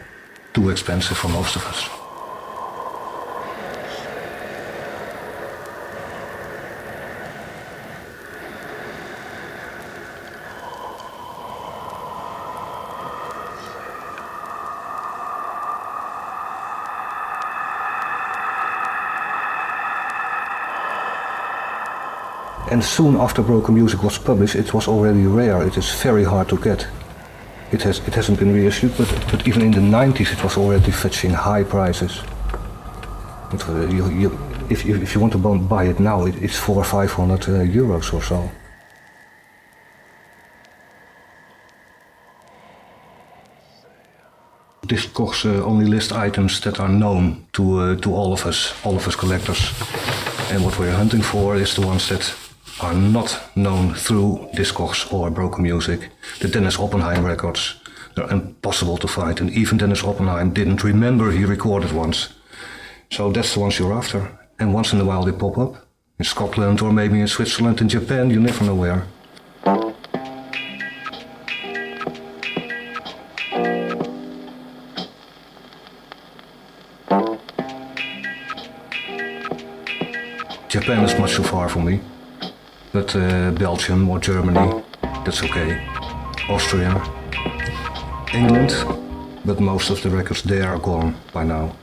too 0.53 0.69
expensive 0.69 1.17
for 1.17 1.29
most 1.29 1.55
of 1.55 1.65
us. 1.65 2.02
Soon 22.83 23.15
after 23.15 23.41
Broken 23.41 23.75
Music 23.75 24.03
was 24.03 24.17
published, 24.17 24.55
it 24.55 24.73
was 24.73 24.87
already 24.87 25.25
rare. 25.25 25.65
It 25.65 25.77
is 25.77 25.89
very 26.03 26.25
hard 26.25 26.49
to 26.49 26.57
get. 26.57 26.85
It 27.71 27.81
has 27.83 27.99
it 28.07 28.13
hasn't 28.13 28.39
been 28.39 28.53
reissued, 28.53 28.97
but 28.97 29.07
but 29.31 29.47
even 29.47 29.61
in 29.61 29.71
the 29.71 29.79
90s, 29.79 30.33
it 30.33 30.43
was 30.43 30.57
already 30.57 30.91
fetching 30.91 31.31
high 31.31 31.63
prices. 31.63 32.21
But, 33.49 33.69
uh, 33.69 33.87
you, 33.87 34.09
you, 34.09 34.39
if 34.69 34.85
you 34.85 35.01
if 35.01 35.15
you 35.15 35.21
want 35.21 35.33
to 35.33 35.39
buy 35.39 35.85
it 35.85 35.99
now, 35.99 36.25
it, 36.25 36.35
it's 36.41 36.57
four 36.57 36.75
or 36.75 36.83
five 36.83 37.11
hundred 37.11 37.43
uh, 37.47 37.63
euros 37.65 38.13
or 38.13 38.21
so. 38.21 38.49
Discogs 44.87 45.45
uh, 45.45 45.63
only 45.63 45.85
list 45.85 46.11
items 46.11 46.59
that 46.61 46.79
are 46.79 46.89
known 46.89 47.45
to 47.53 47.63
uh, 47.79 47.95
to 47.95 48.13
all 48.13 48.33
of 48.33 48.45
us, 48.45 48.73
all 48.83 48.95
of 48.95 49.07
us 49.07 49.15
collectors. 49.15 49.73
And 50.51 50.63
what 50.63 50.77
we're 50.77 50.97
hunting 50.97 51.23
for 51.23 51.55
is 51.55 51.73
the 51.73 51.87
ones 51.87 52.09
that 52.09 52.35
are 52.81 52.93
not 52.93 53.39
known 53.55 53.93
through 53.93 54.49
Discogs 54.53 55.11
or 55.13 55.29
Broken 55.29 55.63
Music. 55.63 56.09
The 56.39 56.47
Dennis 56.47 56.79
Oppenheim 56.79 57.25
records. 57.25 57.75
They're 58.15 58.31
impossible 58.31 58.97
to 58.97 59.07
find, 59.07 59.39
and 59.39 59.49
even 59.51 59.77
Dennis 59.77 60.03
Oppenheim 60.03 60.53
didn't 60.53 60.83
remember 60.83 61.31
he 61.31 61.45
recorded 61.45 61.91
once. 61.91 62.29
So 63.11 63.31
that's 63.31 63.53
the 63.53 63.59
ones 63.59 63.79
you're 63.79 63.93
after. 63.93 64.37
And 64.59 64.73
once 64.73 64.93
in 64.93 65.01
a 65.01 65.05
while 65.05 65.23
they 65.23 65.31
pop 65.31 65.57
up. 65.57 65.87
In 66.19 66.25
Scotland 66.25 66.81
or 66.81 66.91
maybe 66.91 67.19
in 67.19 67.27
Switzerland, 67.27 67.81
in 67.81 67.89
Japan, 67.89 68.29
you 68.29 68.39
never 68.39 68.63
know 68.65 68.75
where. 68.75 69.07
Japan 80.69 81.03
is 81.03 81.19
much 81.19 81.35
too 81.35 81.43
far 81.43 81.69
for 81.69 81.79
me. 81.79 81.99
But 82.93 83.15
uh, 83.15 83.51
Belgium 83.51 84.07
or 84.07 84.19
Germany, 84.19 84.83
that's 85.25 85.41
okay. 85.41 85.83
Austria, 86.47 87.01
England, 88.31 88.71
but 89.43 89.59
most 89.59 89.89
of 89.89 90.01
the 90.03 90.11
records 90.11 90.43
there 90.43 90.69
are 90.69 90.77
gone 90.77 91.15
by 91.33 91.43
now. 91.43 91.75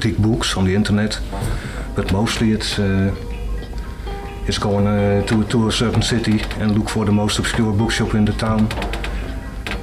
Antique 0.00 0.22
books 0.22 0.56
on 0.56 0.64
the 0.64 0.74
internet, 0.74 1.20
but 1.94 2.10
mostly 2.12 2.52
it's 2.52 2.78
uh, 2.78 3.14
it's 4.46 4.58
going 4.58 4.86
uh, 4.86 5.22
to 5.26 5.44
to 5.44 5.68
a 5.68 5.72
certain 5.72 6.02
city 6.02 6.40
and 6.60 6.78
look 6.78 6.88
for 6.88 7.04
the 7.04 7.12
most 7.12 7.38
obscure 7.38 7.72
bookshop 7.72 8.14
in 8.14 8.24
the 8.24 8.32
town, 8.32 8.68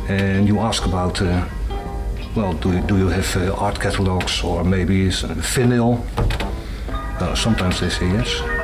and 0.09 0.47
you 0.47 0.59
ask 0.59 0.85
about. 0.85 1.21
Uh, 1.21 1.45
well, 2.35 2.53
do 2.53 2.71
you, 2.71 2.81
do 2.81 2.97
you 2.97 3.09
have 3.09 3.59
art 3.59 3.79
catalogs 3.79 4.43
or 4.43 4.63
maybe 4.63 5.07
is 5.07 5.23
vinyl? 5.23 5.97
Sometimes 7.35 7.79
they 7.79 7.89
say 7.89 8.07
yes. 8.11 8.56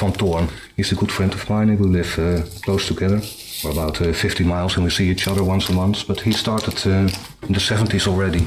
Van 0.00 0.12
Toorn. 0.12 0.48
He's 0.76 0.92
a 0.92 0.94
good 0.94 1.12
friend 1.12 1.32
of 1.34 1.48
mine. 1.48 1.76
We 1.76 1.86
live 1.86 2.18
uh, 2.18 2.42
close 2.62 2.86
together. 2.86 3.20
We're 3.62 3.72
about 3.72 4.00
uh, 4.00 4.12
50 4.12 4.44
miles 4.44 4.76
and 4.76 4.84
we 4.84 4.90
see 4.90 5.10
each 5.10 5.28
other 5.28 5.44
once 5.44 5.68
a 5.68 5.74
month. 5.74 6.06
But 6.06 6.20
he 6.20 6.32
started 6.32 6.86
uh, 6.86 7.08
in 7.46 7.52
the 7.52 7.60
70s 7.60 8.08
already. 8.08 8.46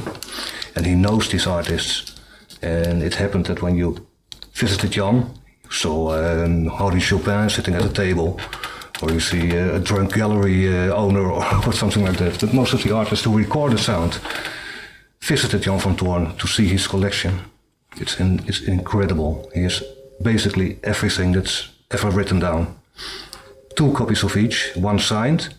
And 0.76 0.86
he 0.86 0.96
knows 0.96 1.30
these 1.30 1.46
artists. 1.46 2.20
And 2.62 3.04
it 3.04 3.16
happened 3.16 3.46
that 3.46 3.62
when 3.62 3.78
you 3.78 4.08
visited 4.54 4.92
Jan, 4.92 5.30
you 5.64 5.72
saw 5.72 6.14
um, 6.14 6.68
Henri 6.68 7.00
Chopin 7.00 7.50
sitting 7.50 7.76
at 7.76 7.86
a 7.86 7.94
table. 7.94 8.40
Or 9.02 9.12
you 9.12 9.20
see 9.20 9.56
uh, 9.58 9.76
a 9.76 9.80
drunk 9.80 10.14
gallery 10.14 10.68
uh, 10.68 10.96
owner 10.96 11.30
or, 11.30 11.44
or 11.68 11.74
something 11.74 12.04
like 12.04 12.18
that. 12.18 12.40
But 12.40 12.54
most 12.54 12.74
of 12.74 12.82
the 12.82 12.96
artists 12.96 13.26
who 13.26 13.38
record 13.38 13.74
the 13.74 13.78
sound 13.78 14.20
visited 15.22 15.62
Jan 15.62 15.80
van 15.80 15.96
Toorn 15.96 16.36
to 16.38 16.48
see 16.48 16.68
his 16.68 16.88
collection. 16.88 17.40
It's, 17.98 18.20
in, 18.20 18.40
it's 18.48 18.62
incredible. 18.62 19.52
He 19.54 19.64
has 19.64 19.84
basically 20.24 20.80
everything 20.84 21.34
that's 21.34 21.70
ever 21.92 22.10
written 22.10 22.40
down. 22.40 22.68
Two 23.76 23.92
copies 23.92 24.24
of 24.24 24.36
each, 24.36 24.72
one 24.76 25.00
signed, 25.00 25.54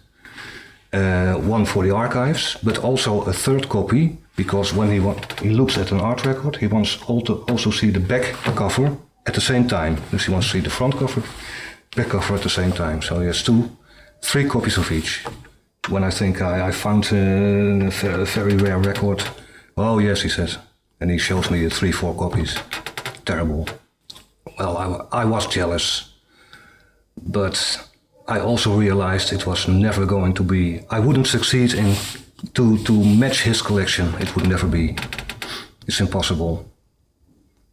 uh, 0.92 1.34
one 1.34 1.64
for 1.64 1.84
the 1.84 1.94
archives, 1.94 2.56
but 2.62 2.78
also 2.78 3.22
a 3.22 3.32
third 3.32 3.68
copy 3.68 4.18
because 4.36 4.72
when 4.72 4.90
he, 4.90 5.00
he 5.42 5.50
looks 5.54 5.76
at 5.76 5.92
an 5.92 6.00
art 6.00 6.24
record, 6.24 6.56
he 6.56 6.66
wants 6.66 6.98
also 7.06 7.44
also 7.48 7.70
see 7.70 7.90
the 7.90 8.00
back 8.00 8.22
cover 8.56 8.96
at 9.26 9.34
the 9.34 9.40
same 9.40 9.66
time. 9.68 9.96
Dus 10.10 10.26
he 10.26 10.32
wants 10.32 10.46
to 10.46 10.52
see 10.52 10.62
the 10.62 10.70
front 10.70 10.96
cover, 10.96 11.22
back 11.96 12.08
cover 12.08 12.34
at 12.34 12.42
the 12.42 12.48
same 12.48 12.72
time. 12.72 13.02
So 13.02 13.20
he 13.20 13.26
has 13.26 13.42
two, 13.42 13.68
three 14.22 14.48
copies 14.48 14.78
of 14.78 14.90
each. 14.90 15.24
When 15.88 16.04
I 16.04 16.10
think 16.10 16.40
I, 16.40 16.68
I 16.68 16.72
found 16.72 17.04
uh, 17.12 17.16
a, 17.16 18.20
a 18.20 18.24
very 18.24 18.56
rare 18.56 18.78
record, 18.78 19.22
oh 19.76 19.98
yes, 19.98 20.22
he 20.22 20.28
says, 20.28 20.58
and 21.00 21.10
he 21.10 21.18
shows 21.18 21.50
me 21.50 21.62
the 21.62 21.70
three, 21.70 21.92
four 21.92 22.14
copies. 22.14 22.58
Terrible. 23.24 23.66
Well, 24.58 25.08
I, 25.12 25.22
I 25.22 25.24
was 25.24 25.46
jealous, 25.46 26.12
but 27.16 27.88
I 28.28 28.40
also 28.40 28.74
realized 28.76 29.32
it 29.32 29.46
was 29.46 29.68
never 29.68 30.06
going 30.06 30.34
to 30.34 30.42
be. 30.42 30.80
I 30.90 31.00
wouldn't 31.00 31.26
succeed 31.26 31.74
in 31.74 31.96
to 32.52 32.78
to 32.84 32.92
match 33.04 33.42
his 33.42 33.62
collection. 33.62 34.14
It 34.20 34.34
would 34.34 34.48
never 34.48 34.66
be. 34.66 34.96
It's 35.86 36.00
impossible. 36.00 36.64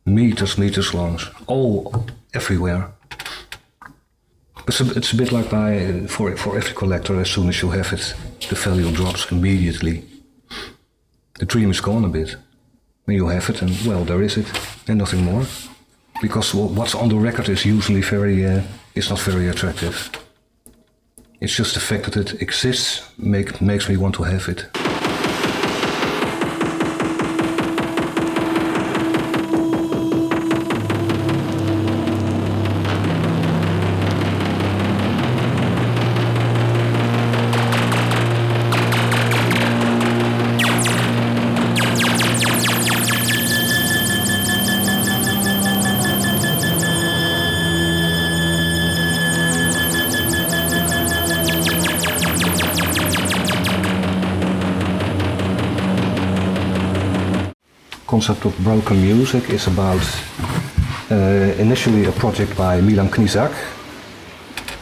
Meters, 0.05 0.57
meters 0.57 0.93
long, 0.93 1.19
all 1.47 2.05
everywhere. 2.33 2.91
It's 4.67 4.81
a, 4.81 4.91
it's 4.97 5.13
a 5.13 5.17
bit 5.17 5.31
like 5.31 5.49
by 5.49 6.07
for 6.07 6.35
for 6.37 6.57
every 6.57 6.73
collector. 6.73 7.19
As 7.19 7.29
soon 7.29 7.49
as 7.49 7.61
you 7.61 7.71
have 7.71 7.93
it, 7.93 8.15
the 8.49 8.55
value 8.55 8.91
drops 8.91 9.31
immediately. 9.31 10.03
The 11.39 11.45
dream 11.45 11.71
is 11.71 11.81
gone 11.81 12.05
a 12.05 12.09
bit. 12.09 12.37
When 13.05 13.17
you 13.17 13.27
have 13.27 13.49
it, 13.49 13.61
and 13.61 13.71
well, 13.85 14.05
there 14.05 14.21
is 14.21 14.37
it, 14.37 14.47
and 14.87 14.99
nothing 14.99 15.23
more. 15.23 15.45
Because 16.21 16.53
what's 16.53 16.93
on 16.95 17.09
the 17.09 17.15
record 17.15 17.49
is 17.49 17.65
usually 17.65 18.01
very, 18.01 18.45
uh, 18.45 18.61
is 18.93 19.09
not 19.09 19.19
very 19.19 19.47
attractive. 19.47 20.11
It's 21.39 21.55
just 21.55 21.73
the 21.73 21.79
fact 21.79 22.03
that 22.03 22.15
it 22.15 22.41
exists 22.41 23.09
make, 23.17 23.59
makes 23.59 23.89
me 23.89 23.97
want 23.97 24.13
to 24.15 24.23
have 24.23 24.47
it. 24.47 24.69
Concept 58.11 58.43
of 58.43 58.53
broken 58.59 59.01
music 59.01 59.49
is 59.49 59.67
about 59.67 60.03
uh, 61.09 61.63
initially 61.65 62.03
a 62.05 62.11
project 62.11 62.51
by 62.57 62.81
Milan 62.81 63.09
Knizak, 63.09 63.53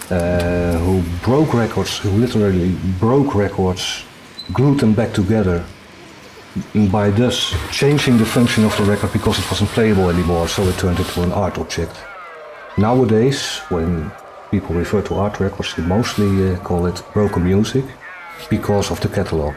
uh, 0.09 0.77
who 0.83 1.03
broke 1.23 1.53
records, 1.53 1.99
who 1.99 2.09
literally 2.09 2.71
broke 2.99 3.35
records, 3.35 4.03
glued 4.51 4.79
them 4.79 4.93
back 4.93 5.13
together, 5.13 5.63
by 6.91 7.11
thus 7.11 7.53
changing 7.71 8.17
the 8.17 8.25
function 8.25 8.65
of 8.65 8.75
the 8.77 8.83
record 8.83 9.13
because 9.13 9.37
it 9.37 9.47
wasn't 9.51 9.69
playable 9.77 10.09
anymore, 10.09 10.47
so 10.47 10.63
it 10.63 10.75
turned 10.79 10.97
into 10.97 11.21
an 11.21 11.31
art 11.31 11.59
object. 11.59 11.95
Nowadays, 12.77 13.59
when 13.69 14.11
people 14.49 14.73
refer 14.73 15.01
to 15.03 15.13
art 15.13 15.39
records, 15.39 15.75
they 15.75 15.83
mostly 15.83 16.31
uh, 16.31 16.57
call 16.63 16.87
it 16.87 17.03
broken 17.13 17.43
music 17.43 17.85
because 18.49 18.89
of 18.89 18.99
the 19.01 19.09
catalog 19.09 19.53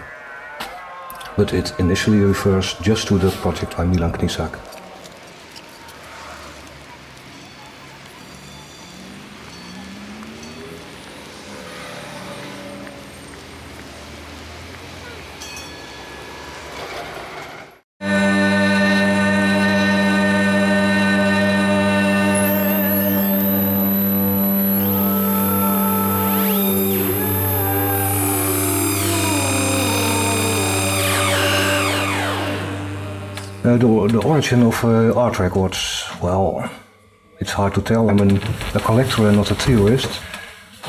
but 1.36 1.52
it 1.52 1.72
initially 1.78 2.20
refers 2.20 2.74
just 2.74 3.08
to 3.08 3.18
the 3.18 3.30
project 3.30 3.76
by 3.76 3.84
Milan 3.84 4.12
Knizak. 4.12 4.71
Origin 34.32 34.62
of 34.62 34.82
uh, 34.82 35.12
art 35.14 35.38
records, 35.38 36.06
well, 36.22 36.70
it's 37.38 37.52
hard 37.52 37.74
to 37.74 37.82
tell. 37.82 38.08
I'm 38.08 38.20
an, 38.20 38.38
a 38.74 38.80
collector 38.80 39.28
and 39.28 39.36
not 39.36 39.50
a 39.50 39.54
theorist, 39.54 40.22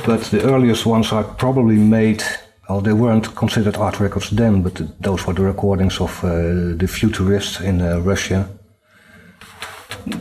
but 0.06 0.22
the 0.32 0.44
earliest 0.44 0.86
ones 0.86 1.12
are 1.12 1.26
probably 1.26 1.76
made, 1.76 2.24
well, 2.70 2.80
they 2.80 2.94
weren't 2.94 3.36
considered 3.36 3.76
art 3.76 4.00
records 4.00 4.30
then, 4.30 4.62
but 4.62 4.82
those 5.02 5.28
were 5.28 5.34
the 5.34 5.42
recordings 5.42 6.00
of 6.00 6.24
uh, 6.24 6.30
the 6.78 6.88
futurists 6.88 7.60
in 7.60 7.82
uh, 7.82 8.00
Russia. 8.00 8.48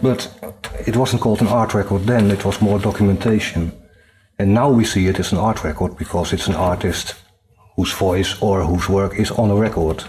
But 0.02 0.28
it 0.84 0.96
wasn't 0.96 1.22
called 1.22 1.42
an 1.42 1.48
art 1.48 1.74
record 1.74 2.02
then, 2.02 2.28
it 2.32 2.44
was 2.44 2.60
more 2.60 2.80
documentation. 2.80 3.72
And 4.36 4.52
now 4.52 4.68
we 4.68 4.84
see 4.84 5.06
it 5.06 5.20
as 5.20 5.30
an 5.30 5.38
art 5.38 5.62
record 5.62 5.96
because 5.96 6.32
it's 6.32 6.48
an 6.48 6.56
artist 6.56 7.14
whose 7.76 7.92
voice 7.92 8.42
or 8.42 8.64
whose 8.64 8.88
work 8.88 9.14
is 9.14 9.30
on 9.30 9.50
a 9.50 9.54
record. 9.54 10.02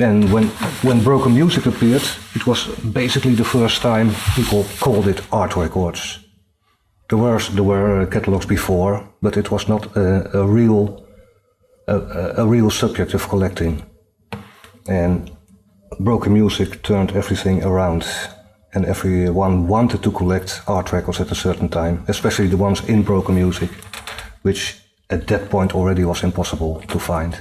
And 0.00 0.32
when 0.32 0.48
when 0.82 1.02
broken 1.04 1.34
music 1.34 1.66
appeared, 1.66 2.02
it 2.34 2.46
was 2.46 2.66
basically 2.92 3.34
the 3.34 3.44
first 3.44 3.80
time 3.82 4.10
people 4.34 4.64
called 4.80 5.06
it 5.08 5.22
art 5.30 5.54
records. 5.56 6.18
There 7.08 7.18
were 7.18 7.38
there 7.54 7.64
were 7.64 8.06
catalogs 8.06 8.46
before, 8.46 9.00
but 9.22 9.36
it 9.36 9.50
was 9.50 9.68
not 9.68 9.96
a, 9.96 10.38
a 10.38 10.46
real 10.46 11.04
a, 11.88 11.94
a- 11.96 12.34
a 12.36 12.46
real 12.46 12.70
subject 12.70 13.14
of 13.14 13.28
collecting. 13.28 13.82
And 14.88 15.30
broken 16.00 16.32
music 16.32 16.82
turned 16.82 17.12
everything 17.16 17.62
around, 17.64 18.04
and 18.74 18.84
everyone 18.86 19.68
wanted 19.68 20.02
to 20.02 20.10
collect 20.10 20.62
art 20.66 20.92
records 20.92 21.20
at 21.20 21.30
a 21.30 21.34
certain 21.34 21.68
time, 21.68 22.02
especially 22.08 22.48
the 22.48 22.56
ones 22.64 22.82
in 22.88 23.02
broken 23.04 23.34
music, 23.34 23.70
which 24.42 24.74
at 25.10 25.26
that 25.26 25.48
point 25.50 25.74
already 25.74 26.04
was 26.04 26.22
impossible 26.24 26.82
to 26.88 26.98
find. 26.98 27.34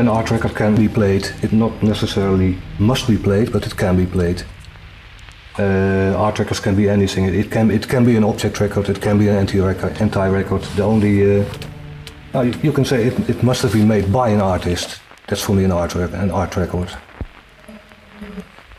An 0.00 0.08
art 0.08 0.30
record 0.30 0.54
can 0.54 0.74
be 0.74 0.88
played. 0.88 1.28
It 1.42 1.52
not 1.52 1.82
necessarily 1.82 2.56
must 2.78 3.06
be 3.06 3.18
played, 3.18 3.52
but 3.52 3.66
it 3.66 3.76
can 3.76 3.98
be 3.98 4.06
played. 4.06 4.42
Uh, 5.58 6.14
art 6.16 6.38
records 6.38 6.58
can 6.58 6.74
be 6.74 6.88
anything. 6.88 7.26
It, 7.26 7.50
can 7.50 7.70
it 7.70 7.86
can 7.86 8.06
be 8.06 8.16
an 8.16 8.24
object 8.24 8.60
record. 8.60 8.88
It 8.88 9.02
can 9.02 9.18
be 9.18 9.28
an 9.28 9.36
anti 9.36 9.60
record. 9.60 10.00
Anti 10.00 10.26
record. 10.28 10.62
The 10.76 10.84
only 10.84 11.42
uh, 11.42 12.40
you, 12.62 12.72
can 12.72 12.86
say 12.86 13.08
it, 13.08 13.28
it 13.28 13.42
must 13.42 13.60
have 13.60 13.74
been 13.74 13.88
made 13.88 14.10
by 14.10 14.30
an 14.30 14.40
artist. 14.40 15.02
That's 15.26 15.42
for 15.42 15.52
me 15.52 15.64
an 15.64 15.70
art, 15.70 15.94
rec- 15.94 16.14
an 16.14 16.30
art 16.30 16.56
record. 16.56 16.88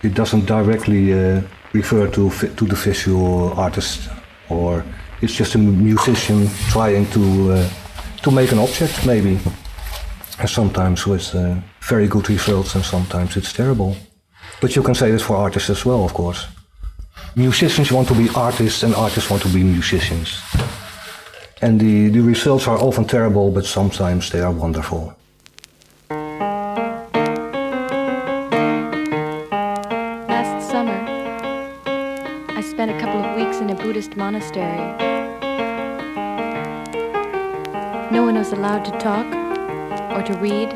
It 0.01 0.15
doesn't 0.15 0.47
directly 0.47 1.13
uh, 1.13 1.41
refer 1.73 2.07
to, 2.07 2.31
to 2.31 2.65
the 2.65 2.75
visual 2.75 3.53
artist, 3.60 4.10
or 4.49 4.84
it's 5.21 5.36
just 5.36 5.53
a 5.53 5.60
musician 5.60 6.49
trying 6.69 7.05
to, 7.12 7.51
uh, 7.51 7.69
to 8.23 8.31
make 8.31 8.51
an 8.51 8.57
object, 8.57 9.05
maybe. 9.05 9.39
And 10.41 10.49
sometimes 10.49 11.06
with 11.06 11.36
uh, 11.36 11.56
very 11.82 12.08
good 12.08 12.27
results, 12.27 12.73
and 12.73 12.84
sometimes 12.84 13.38
it's 13.38 13.54
terrible. 13.54 13.95
But 14.60 14.75
you 14.75 14.82
can 14.82 14.95
say 14.95 15.12
this 15.12 15.21
for 15.21 15.36
artists 15.36 15.69
as 15.69 15.86
well, 15.86 16.04
of 16.04 16.15
course. 16.15 16.47
Musicians 17.36 17.91
want 17.91 18.08
to 18.08 18.15
be 18.15 18.27
artists, 18.36 18.82
and 18.82 18.95
artists 18.95 19.30
want 19.30 19.43
to 19.43 19.49
be 19.49 19.62
musicians. 19.62 20.41
And 21.62 21.80
the, 21.80 22.10
the 22.10 22.21
results 22.21 22.67
are 22.67 22.80
often 22.80 23.06
terrible, 23.06 23.51
but 23.51 23.65
sometimes 23.65 24.32
they 24.32 24.41
are 24.41 24.51
wonderful. 24.51 25.13
Last 30.27 30.71
summer, 30.71 31.06
I 32.58 32.62
spent 32.67 32.89
a 32.89 32.99
couple 32.99 33.21
of 33.23 33.36
weeks 33.36 33.58
in 33.58 33.69
a 33.69 33.75
Buddhist 33.75 34.17
monastery. 34.17 34.97
No 38.10 38.23
one 38.23 38.39
was 38.39 38.51
allowed 38.54 38.84
to 38.86 38.91
talk, 38.97 39.40
or 40.13 40.21
to 40.24 40.34
read, 40.36 40.69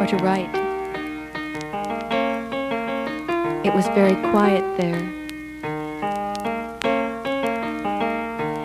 or 0.00 0.06
to 0.06 0.16
write. 0.22 0.54
It 3.66 3.74
was 3.74 3.86
very 3.88 4.14
quiet 4.30 4.64
there. 4.78 5.00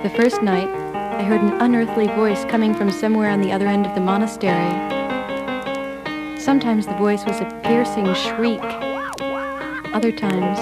The 0.04 0.10
first 0.16 0.42
night, 0.42 0.70
I 0.96 1.24
heard 1.24 1.42
an 1.42 1.54
unearthly 1.62 2.08
voice 2.08 2.46
coming 2.46 2.74
from 2.74 2.90
somewhere 2.92 3.30
on 3.30 3.42
the 3.42 3.52
other 3.52 3.68
end 3.68 3.86
of 3.86 3.94
the 3.94 4.02
monastery. 4.02 4.72
Sometimes 6.40 6.88
the 6.88 6.96
voice 6.96 7.26
was 7.26 7.40
a 7.42 7.62
piercing 7.64 8.14
shriek. 8.14 8.62
Other 9.94 10.12
times, 10.12 10.60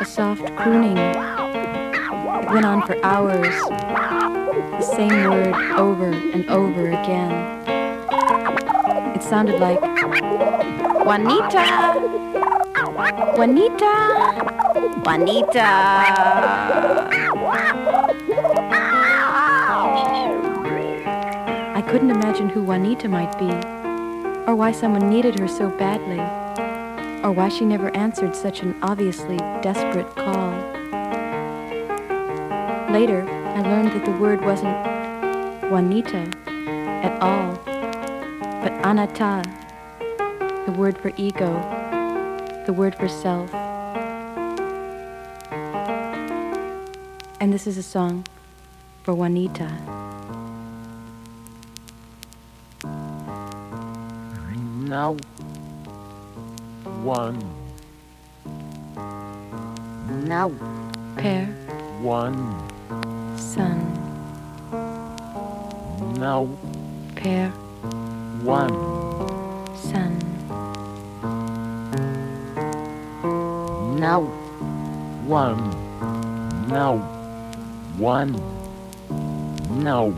a 0.00 0.04
soft 0.04 0.54
crooning. 0.56 0.96
It 0.96 2.50
went 2.50 2.66
on 2.66 2.86
for 2.86 2.96
hours. 3.04 3.54
The 4.78 4.82
same 4.82 5.30
word 5.30 5.54
over 5.78 6.10
and 6.10 6.48
over 6.50 6.88
again. 6.88 7.71
Sounded 9.32 9.60
like 9.60 9.80
Juanita! 11.06 11.64
Juanita! 13.34 13.94
Juanita! 15.02 15.68
I 21.72 21.82
couldn't 21.88 22.10
imagine 22.10 22.50
who 22.50 22.62
Juanita 22.62 23.08
might 23.08 23.38
be, 23.38 23.48
or 24.46 24.54
why 24.54 24.70
someone 24.70 25.08
needed 25.08 25.38
her 25.38 25.48
so 25.48 25.70
badly, 25.70 26.20
or 27.24 27.32
why 27.32 27.48
she 27.48 27.64
never 27.64 27.88
answered 27.96 28.36
such 28.36 28.60
an 28.60 28.76
obviously 28.82 29.38
desperate 29.62 30.14
call. 30.14 30.52
Later, 32.92 33.26
I 33.56 33.62
learned 33.62 33.92
that 33.92 34.04
the 34.04 34.12
word 34.18 34.42
wasn't 34.42 34.76
Juanita 35.70 36.28
at 37.02 37.18
all, 37.22 37.71
anatta, 38.84 39.42
the 40.66 40.72
word 40.72 40.98
for 40.98 41.12
ego, 41.16 41.52
the 42.66 42.72
word 42.72 42.96
for 42.96 43.08
self. 43.08 43.54
And 47.40 47.52
this 47.52 47.68
is 47.68 47.78
a 47.78 47.82
song 47.82 48.24
for 49.04 49.14
Juanita. 49.14 49.70
Now, 54.88 55.16
one, 57.02 57.38
Now, 60.26 60.50
Pair, 61.16 61.46
one, 62.00 62.36
son, 63.38 63.78
now, 66.18 66.48
pair, 67.16 67.52
one, 68.44 68.70
son. 69.76 70.18
now, 74.00 74.22
one, 75.24 75.70
now, 76.68 76.96
one, 77.98 78.32
now, 79.82 80.10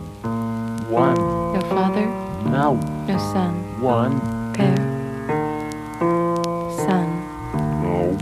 one, 0.88 1.14
No 1.52 1.60
father, 1.68 2.06
now, 2.48 2.74
no 3.06 3.18
son, 3.18 3.82
one, 3.82 4.20
pair, 4.54 4.76
son. 6.86 7.08
no. 7.82 8.16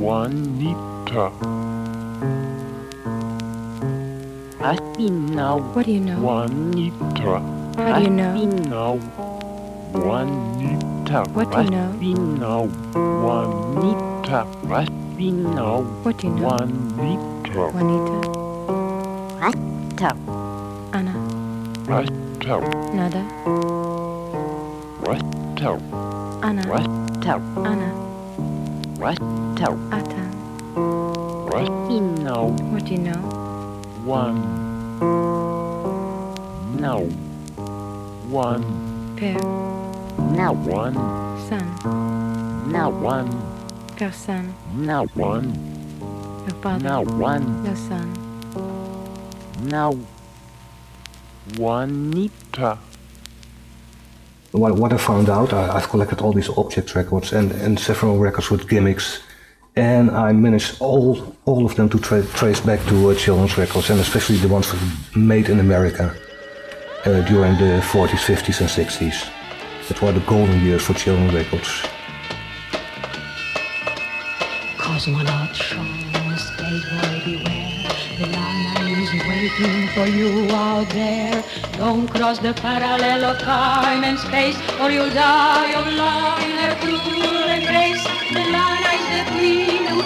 One. 0.00 0.54
I 1.16 1.63
see. 4.96 5.58
What 5.74 5.86
do 5.86 5.92
you 5.92 6.00
know? 6.00 6.20
Juanita. 6.20 7.40
How 7.76 7.98
do 7.98 8.04
you 8.04 8.10
know? 8.10 8.34
now. 8.46 8.94
Juanita. 9.92 11.24
What 11.32 11.50
do 11.50 11.62
you 11.62 11.70
know? 11.70 11.92
Now. 12.38 12.66
Juanita. 12.94 14.46
Now. 15.18 15.82
What 16.02 16.18
do 16.18 16.26
you 16.26 16.32
know? 16.34 16.52
Juanita. 17.54 18.34
Juanita, 19.40 19.52
tap, 19.96 20.16
Anna, 20.92 21.14
tell. 22.40 22.62
nada, 22.92 23.22
tell. 25.56 25.78
Anna, 26.42 26.62
tap, 27.20 27.40
Anna, 27.58 27.90
I 29.00 29.14
tell. 29.56 29.78
Ata. 29.94 30.22
I 31.54 31.66
see 31.88 32.00
now. 32.00 32.46
What 32.72 32.86
do 32.86 32.94
you 32.94 32.98
know? 32.98 33.20
One. 34.04 34.63
Now. 36.80 37.00
One. 38.28 39.16
Pair, 39.16 39.38
now, 40.32 40.52
One. 40.52 40.94
son, 41.48 42.72
now, 42.72 42.90
One. 42.90 43.30
personne, 43.96 44.52
Now 44.74 45.04
one. 45.14 45.52
no 46.46 46.54
father, 46.60 46.82
Now 46.84 47.02
one. 47.04 47.62
no 47.62 47.74
son. 47.74 48.12
Now. 49.62 49.94
Juanita. 51.56 52.78
What, 54.52 54.76
what 54.76 54.92
I 54.92 54.96
found 54.96 55.28
out, 55.28 55.52
I, 55.52 55.76
I've 55.76 55.88
collected 55.88 56.20
all 56.20 56.32
these 56.32 56.48
object 56.48 56.94
records 56.94 57.32
and, 57.32 57.52
and 57.52 57.78
several 57.78 58.18
records 58.18 58.50
with 58.50 58.68
gimmicks, 58.68 59.20
and 59.76 60.10
I 60.10 60.32
managed 60.32 60.80
all 60.80 61.34
all 61.46 61.66
of 61.66 61.74
them 61.74 61.88
to 61.90 61.98
tra- 61.98 62.24
trace 62.24 62.60
back 62.60 62.80
to 62.86 63.10
uh, 63.10 63.14
children's 63.14 63.58
records, 63.58 63.90
and 63.90 64.00
especially 64.00 64.36
the 64.36 64.48
ones 64.48 64.72
made 65.14 65.48
in 65.48 65.60
America 65.60 66.14
uh, 67.04 67.20
during 67.22 67.56
the 67.58 67.82
40s, 67.82 68.24
50s, 68.34 68.60
and 68.60 68.68
60s. 68.68 69.28
That 69.88 70.00
were 70.00 70.12
the 70.12 70.20
golden 70.20 70.62
years 70.62 70.82
for 70.82 70.94
children's 70.94 71.34
records. 71.34 71.68
Cosmonaut 74.78 75.54
Sean, 75.54 76.38
space 76.38 76.84
boy 76.88 77.22
beware. 77.24 77.74
The 78.18 78.26
line 78.28 79.00
is 79.02 79.12
waiting 79.28 79.88
for 79.88 80.06
you 80.06 80.48
out 80.54 80.88
there. 80.90 81.44
Don't 81.76 82.08
cross 82.08 82.38
the 82.38 82.54
parallel 82.54 83.24
of 83.24 83.38
time 83.40 84.04
and 84.04 84.18
space, 84.18 84.56
or 84.80 84.90
you'll 84.90 85.12
die 85.12 85.72
of 85.72 85.92
love 85.92 86.34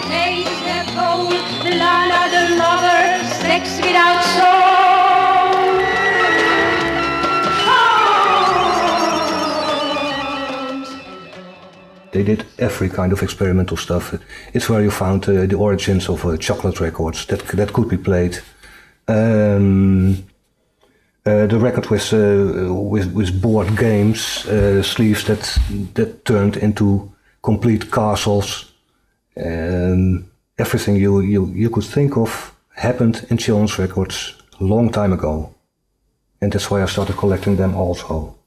takes 0.08 0.60
their 0.66 0.84
cold. 0.96 1.32
The 1.64 1.70
the 2.34 2.44
lover, 2.56 3.24
sex 3.42 3.76
without 3.76 4.22
soul. 4.36 4.68
They 12.10 12.22
did 12.24 12.46
every 12.58 12.88
kind 12.88 13.12
of 13.12 13.22
experimental 13.22 13.76
stuff. 13.76 14.14
It's 14.54 14.68
where 14.68 14.82
you 14.82 14.90
found 14.90 15.28
uh, 15.28 15.46
the 15.46 15.56
origins 15.56 16.08
of 16.08 16.24
uh, 16.24 16.36
chocolate 16.36 16.80
records 16.80 17.26
that 17.26 17.46
that 17.48 17.72
could 17.72 17.88
be 17.88 17.98
played. 17.98 18.38
Um, 19.06 20.24
uh, 21.26 21.46
the 21.46 21.58
record 21.58 21.90
with, 21.90 22.12
uh, 22.12 22.72
with 22.72 23.12
with 23.12 23.40
board 23.42 23.76
games, 23.76 24.46
uh, 24.46 24.82
sleeves 24.82 25.24
that 25.24 25.58
that 25.94 26.24
turned 26.24 26.56
into 26.56 27.12
complete 27.42 27.90
castles. 27.90 28.67
Um, 29.44 30.30
everything 30.58 30.96
you, 30.96 31.20
you 31.20 31.46
you 31.46 31.70
could 31.70 31.84
think 31.84 32.16
of 32.16 32.54
happened 32.74 33.26
in 33.30 33.38
children's 33.38 33.78
records 33.78 34.34
long 34.60 34.90
time 34.90 35.12
ago, 35.12 35.54
and 36.40 36.52
that's 36.52 36.70
why 36.70 36.82
I 36.82 36.86
started 36.86 37.16
collecting 37.16 37.56
them 37.56 37.74
also. 37.74 38.37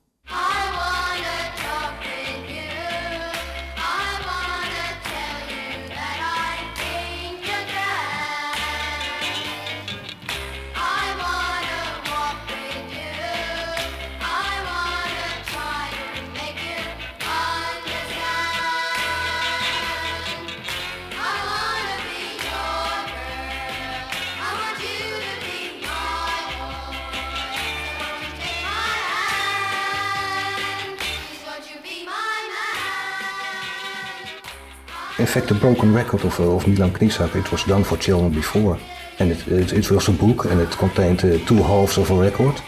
In 35.32 35.36
fact, 35.36 35.48
the 35.48 35.56
broken 35.56 35.94
record 35.94 36.26
of, 36.26 36.38
uh, 36.42 36.56
of 36.56 36.68
Milan 36.68 36.92
Knizak, 36.92 37.38
it 37.38 37.50
was 37.54 37.64
done 37.64 37.86
for 37.86 37.96
children 37.96 38.34
before. 38.34 38.78
And 39.18 39.32
it, 39.32 39.48
it, 39.48 39.72
it 39.72 39.90
was 39.90 40.10
a 40.10 40.12
book 40.12 40.44
and 40.44 40.60
it 40.60 40.72
contained 40.72 41.24
uh, 41.24 41.38
two 41.46 41.64
halves 41.64 41.98
of 41.98 42.12
a 42.12 42.16
record. 42.16 42.60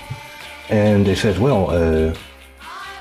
And 0.70 1.06
they 1.06 1.16
said, 1.16 1.38
well, 1.40 1.70
uh, 1.70 2.16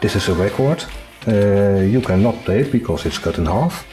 this 0.01 0.17
is 0.17 0.29
a 0.29 0.35
record. 0.35 0.85
Uh, 1.29 1.85
you 1.85 2.01
cannot 2.01 2.45
play 2.45 2.63
it 2.63 2.73
because 2.73 3.07
it's 3.07 3.19
cut 3.19 3.39
in 3.39 3.47
half. 3.47 3.87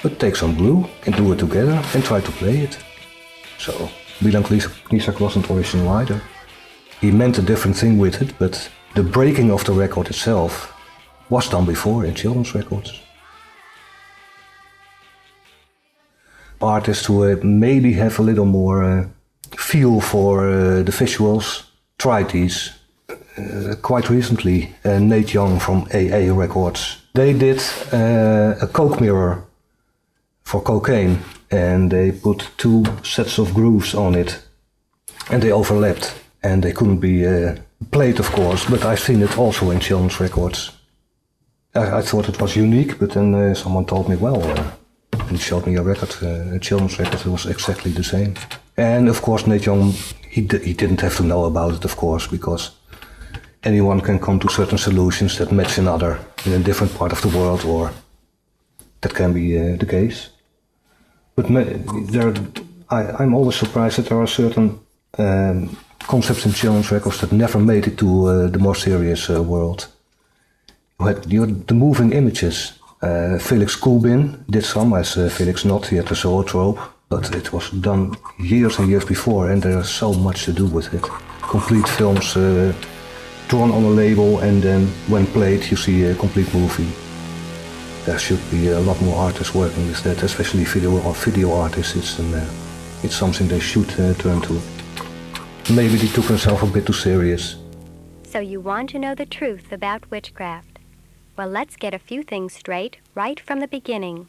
But 0.00 0.20
take 0.20 0.36
some 0.36 0.54
glue 0.54 0.86
and 1.06 1.16
do 1.16 1.32
it 1.32 1.40
together 1.40 1.82
and 1.92 2.04
try 2.04 2.20
to 2.20 2.30
play 2.30 2.58
it. 2.58 2.78
So 3.58 3.90
Milan 4.20 4.44
Knizak 4.44 5.18
wasn't 5.18 5.50
original 5.50 5.88
either. 5.88 6.22
He 7.00 7.10
meant 7.10 7.38
a 7.38 7.42
different 7.42 7.76
thing 7.76 7.98
with 7.98 8.22
it, 8.22 8.32
but 8.38 8.70
the 8.94 9.02
breaking 9.02 9.50
of 9.50 9.64
the 9.64 9.72
record 9.72 10.06
itself 10.06 10.72
was 11.30 11.48
done 11.48 11.66
before 11.66 12.04
in 12.04 12.14
children's 12.14 12.54
records. 12.54 13.00
Artists 16.60 17.06
who 17.06 17.24
uh, 17.24 17.36
maybe 17.42 17.92
have 17.94 18.18
a 18.18 18.22
little 18.22 18.44
more 18.44 18.84
uh, 18.84 19.06
feel 19.56 20.00
for 20.00 20.48
uh, 20.48 20.82
the 20.82 20.92
visuals 20.92 21.64
tried 21.98 22.30
these. 22.30 22.72
Quite 23.82 24.08
recently, 24.08 24.74
Nate 24.84 25.34
Young 25.34 25.60
from 25.60 25.86
AA 25.92 26.32
Records. 26.32 27.02
They 27.12 27.34
did 27.34 27.60
a 27.92 28.66
coke 28.72 28.98
mirror 28.98 29.44
for 30.42 30.62
cocaine 30.62 31.18
and 31.50 31.90
they 31.90 32.12
put 32.12 32.50
two 32.56 32.84
sets 33.02 33.38
of 33.38 33.52
grooves 33.52 33.94
on 33.94 34.14
it 34.14 34.42
and 35.30 35.42
they 35.42 35.52
overlapped 35.52 36.14
and 36.42 36.62
they 36.62 36.72
couldn't 36.72 36.98
be 36.98 37.26
uh, 37.26 37.56
played 37.90 38.20
of 38.20 38.30
course 38.30 38.64
but 38.70 38.84
I've 38.84 39.00
seen 39.00 39.22
it 39.22 39.36
also 39.38 39.70
in 39.70 39.80
children's 39.80 40.20
records. 40.20 40.72
I, 41.74 41.98
I 41.98 42.02
thought 42.02 42.28
it 42.28 42.40
was 42.40 42.56
unique 42.56 42.98
but 42.98 43.12
then 43.12 43.34
uh, 43.34 43.54
someone 43.54 43.86
told 43.86 44.08
me 44.08 44.16
well 44.16 44.42
uh, 44.42 44.70
and 45.28 45.40
showed 45.40 45.66
me 45.66 45.76
a 45.76 45.82
record, 45.82 46.14
a 46.22 46.58
children's 46.58 46.98
record 46.98 47.20
it 47.20 47.26
was 47.26 47.46
exactly 47.46 47.92
the 47.92 48.04
same. 48.04 48.34
And 48.76 49.08
of 49.08 49.22
course 49.22 49.46
Nate 49.46 49.66
Young, 49.66 49.92
he, 50.28 50.40
he 50.40 50.72
didn't 50.74 51.00
have 51.00 51.16
to 51.16 51.22
know 51.22 51.44
about 51.44 51.74
it 51.74 51.84
of 51.84 51.96
course 51.96 52.26
because 52.26 52.70
anyone 53.64 54.00
can 54.00 54.18
come 54.18 54.38
to 54.38 54.48
certain 54.48 54.78
solutions 54.78 55.38
that 55.38 55.52
match 55.52 55.78
another 55.78 56.18
in 56.44 56.52
a 56.52 56.58
different 56.58 56.94
part 56.94 57.12
of 57.12 57.20
the 57.22 57.38
world 57.38 57.64
or 57.64 57.90
that 59.00 59.14
can 59.14 59.32
be 59.32 59.58
uh, 59.58 59.76
the 59.76 59.86
case. 59.86 60.30
But 61.34 61.46
there, 62.12 62.32
I, 62.88 63.02
I'm 63.22 63.34
always 63.34 63.56
surprised 63.56 63.98
that 63.98 64.06
there 64.08 64.20
are 64.20 64.26
certain 64.26 64.80
um, 65.18 65.76
concepts 65.98 66.46
in 66.46 66.52
children's 66.52 66.90
records 66.90 67.20
that 67.20 67.32
never 67.32 67.58
made 67.58 67.86
it 67.86 67.98
to 67.98 68.26
uh, 68.26 68.46
the 68.48 68.58
more 68.58 68.74
serious 68.74 69.28
uh, 69.28 69.42
world. 69.42 69.88
You 71.28 71.40
had 71.42 71.66
the 71.66 71.74
moving 71.74 72.12
images. 72.12 72.75
Uh, 73.02 73.38
Felix 73.38 73.76
Kubin 73.76 74.44
did 74.50 74.64
some 74.64 74.94
as 74.94 75.16
uh, 75.16 75.28
Felix 75.28 75.64
Not, 75.64 75.86
he 75.86 75.96
had 75.96 76.06
the 76.06 76.14
zoetrope, 76.14 76.78
but 77.08 77.34
it 77.34 77.52
was 77.52 77.70
done 77.70 78.16
years 78.38 78.78
and 78.78 78.88
years 78.88 79.04
before, 79.04 79.50
and 79.50 79.62
there's 79.62 79.90
so 79.90 80.12
much 80.12 80.44
to 80.44 80.52
do 80.52 80.66
with 80.66 80.92
it. 80.94 81.02
Complete 81.42 81.88
films 81.88 82.36
uh, 82.36 82.72
drawn 83.48 83.70
on 83.70 83.84
a 83.84 83.90
label, 83.90 84.40
and 84.40 84.62
then 84.62 84.86
when 85.08 85.26
played, 85.26 85.70
you 85.70 85.76
see 85.76 86.04
a 86.04 86.14
complete 86.14 86.52
movie 86.54 86.88
there 88.06 88.18
should 88.20 88.40
be 88.52 88.68
a 88.68 88.78
lot 88.80 89.00
more 89.02 89.16
artists 89.16 89.52
working 89.52 89.84
with 89.88 90.00
that, 90.04 90.22
especially 90.22 90.62
video 90.62 90.96
or 91.02 91.12
video 91.12 91.52
artists. 91.52 91.96
It's, 91.96 92.18
an, 92.20 92.32
uh, 92.32 92.48
it's 93.02 93.16
something 93.16 93.48
they 93.48 93.58
should 93.58 93.90
uh, 93.98 94.14
turn 94.14 94.40
to. 94.42 94.60
Maybe 95.72 95.96
they 95.96 96.06
took 96.06 96.26
themselves 96.26 96.62
a 96.62 96.66
bit 96.66 96.86
too 96.86 96.92
serious. 96.92 97.56
So 98.22 98.38
you 98.38 98.60
want 98.60 98.90
to 98.90 99.00
know 99.00 99.16
the 99.16 99.26
truth 99.26 99.72
about 99.72 100.08
witchcraft? 100.08 100.75
Well, 101.36 101.48
let's 101.48 101.76
get 101.76 101.92
a 101.92 101.98
few 101.98 102.22
things 102.22 102.54
straight 102.54 102.96
right 103.14 103.38
from 103.38 103.60
the 103.60 103.68
beginning. 103.68 104.28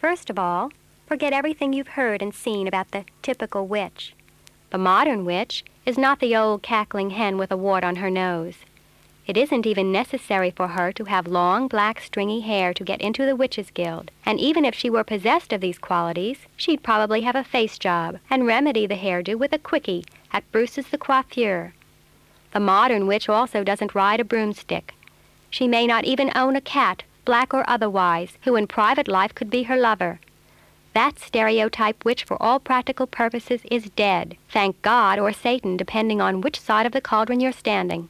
First 0.00 0.30
of 0.30 0.38
all, 0.38 0.70
forget 1.06 1.34
everything 1.34 1.74
you've 1.74 1.88
heard 1.88 2.22
and 2.22 2.34
seen 2.34 2.66
about 2.66 2.92
the 2.92 3.04
typical 3.20 3.66
witch. 3.66 4.14
The 4.70 4.78
modern 4.78 5.26
witch 5.26 5.64
is 5.84 5.98
not 5.98 6.20
the 6.20 6.34
old 6.34 6.62
cackling 6.62 7.10
hen 7.10 7.36
with 7.36 7.50
a 7.50 7.58
wart 7.58 7.84
on 7.84 7.96
her 7.96 8.08
nose. 8.08 8.54
It 9.26 9.36
isn't 9.36 9.66
even 9.66 9.92
necessary 9.92 10.50
for 10.50 10.68
her 10.68 10.92
to 10.92 11.04
have 11.04 11.26
long, 11.26 11.68
black, 11.68 12.00
stringy 12.00 12.40
hair 12.40 12.72
to 12.72 12.84
get 12.84 13.02
into 13.02 13.26
the 13.26 13.36
Witches' 13.36 13.70
Guild. 13.70 14.10
And 14.24 14.40
even 14.40 14.64
if 14.64 14.74
she 14.74 14.88
were 14.88 15.04
possessed 15.04 15.52
of 15.52 15.60
these 15.60 15.78
qualities, 15.78 16.46
she'd 16.56 16.82
probably 16.82 17.20
have 17.20 17.36
a 17.36 17.44
face 17.44 17.78
job 17.78 18.18
and 18.30 18.46
remedy 18.46 18.86
the 18.86 18.96
hairdo 18.96 19.38
with 19.38 19.52
a 19.52 19.58
quickie 19.58 20.06
at 20.32 20.50
Bruce's 20.52 20.88
the 20.88 20.98
Coiffeur. 20.98 21.74
The 22.52 22.60
modern 22.60 23.06
witch 23.06 23.28
also 23.28 23.62
doesn't 23.62 23.94
ride 23.94 24.20
a 24.20 24.24
broomstick. 24.24 24.94
She 25.50 25.68
may 25.68 25.86
not 25.86 26.04
even 26.04 26.32
own 26.34 26.56
a 26.56 26.60
cat, 26.60 27.02
black 27.24 27.52
or 27.52 27.68
otherwise, 27.68 28.38
who 28.44 28.56
in 28.56 28.66
private 28.66 29.08
life 29.08 29.34
could 29.34 29.50
be 29.50 29.64
her 29.64 29.76
lover. 29.76 30.20
That 30.94 31.18
stereotype 31.18 32.04
which 32.04 32.24
for 32.24 32.40
all 32.42 32.58
practical 32.58 33.06
purposes 33.06 33.60
is 33.70 33.90
dead. 33.90 34.36
Thank 34.48 34.80
God 34.82 35.18
or 35.18 35.32
Satan, 35.32 35.76
depending 35.76 36.20
on 36.20 36.40
which 36.40 36.60
side 36.60 36.86
of 36.86 36.92
the 36.92 37.00
cauldron 37.00 37.40
you're 37.40 37.52
standing. 37.52 38.08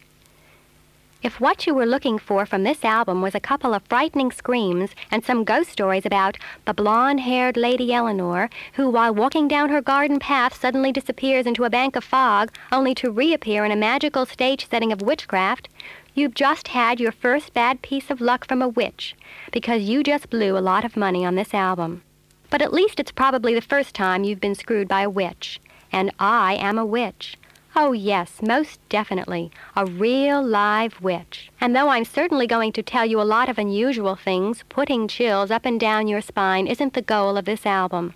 If 1.22 1.38
what 1.38 1.66
you 1.66 1.74
were 1.74 1.84
looking 1.84 2.18
for 2.18 2.46
from 2.46 2.62
this 2.62 2.82
album 2.82 3.20
was 3.20 3.34
a 3.34 3.40
couple 3.40 3.74
of 3.74 3.82
frightening 3.82 4.32
screams 4.32 4.92
and 5.10 5.22
some 5.22 5.44
ghost 5.44 5.70
stories 5.70 6.06
about 6.06 6.38
the 6.64 6.72
blonde 6.72 7.20
haired 7.20 7.58
Lady 7.58 7.92
Eleanor, 7.92 8.48
who 8.74 8.88
while 8.88 9.14
walking 9.14 9.46
down 9.46 9.68
her 9.68 9.82
garden 9.82 10.18
path 10.18 10.58
suddenly 10.58 10.92
disappears 10.92 11.44
into 11.44 11.64
a 11.64 11.70
bank 11.70 11.94
of 11.94 12.04
fog, 12.04 12.50
only 12.72 12.94
to 12.94 13.10
reappear 13.10 13.66
in 13.66 13.70
a 13.70 13.76
magical 13.76 14.24
stage 14.24 14.66
setting 14.70 14.92
of 14.92 15.02
witchcraft, 15.02 15.68
you've 16.14 16.34
just 16.34 16.68
had 16.68 17.00
your 17.00 17.12
first 17.12 17.54
bad 17.54 17.82
piece 17.82 18.10
of 18.10 18.20
luck 18.20 18.46
from 18.46 18.62
a 18.62 18.68
witch, 18.68 19.14
because 19.52 19.82
you 19.82 20.02
just 20.02 20.30
blew 20.30 20.56
a 20.56 20.60
lot 20.60 20.84
of 20.84 20.96
money 20.96 21.24
on 21.24 21.34
this 21.34 21.54
album. 21.54 22.02
But 22.50 22.62
at 22.62 22.72
least 22.72 22.98
it's 22.98 23.12
probably 23.12 23.54
the 23.54 23.60
first 23.60 23.94
time 23.94 24.24
you've 24.24 24.40
been 24.40 24.54
screwed 24.54 24.88
by 24.88 25.02
a 25.02 25.10
witch. 25.10 25.60
And 25.92 26.12
I 26.18 26.54
am 26.54 26.78
a 26.78 26.86
witch. 26.86 27.36
Oh, 27.76 27.92
yes, 27.92 28.42
most 28.42 28.80
definitely. 28.88 29.52
A 29.76 29.86
real 29.86 30.42
live 30.42 31.00
witch. 31.00 31.50
And 31.60 31.74
though 31.74 31.88
I'm 31.88 32.04
certainly 32.04 32.48
going 32.48 32.72
to 32.72 32.82
tell 32.82 33.06
you 33.06 33.20
a 33.20 33.22
lot 33.22 33.48
of 33.48 33.58
unusual 33.58 34.16
things, 34.16 34.64
putting 34.68 35.06
chills 35.06 35.52
up 35.52 35.64
and 35.64 35.78
down 35.78 36.08
your 36.08 36.20
spine 36.20 36.66
isn't 36.66 36.94
the 36.94 37.02
goal 37.02 37.36
of 37.36 37.44
this 37.44 37.64
album. 37.64 38.14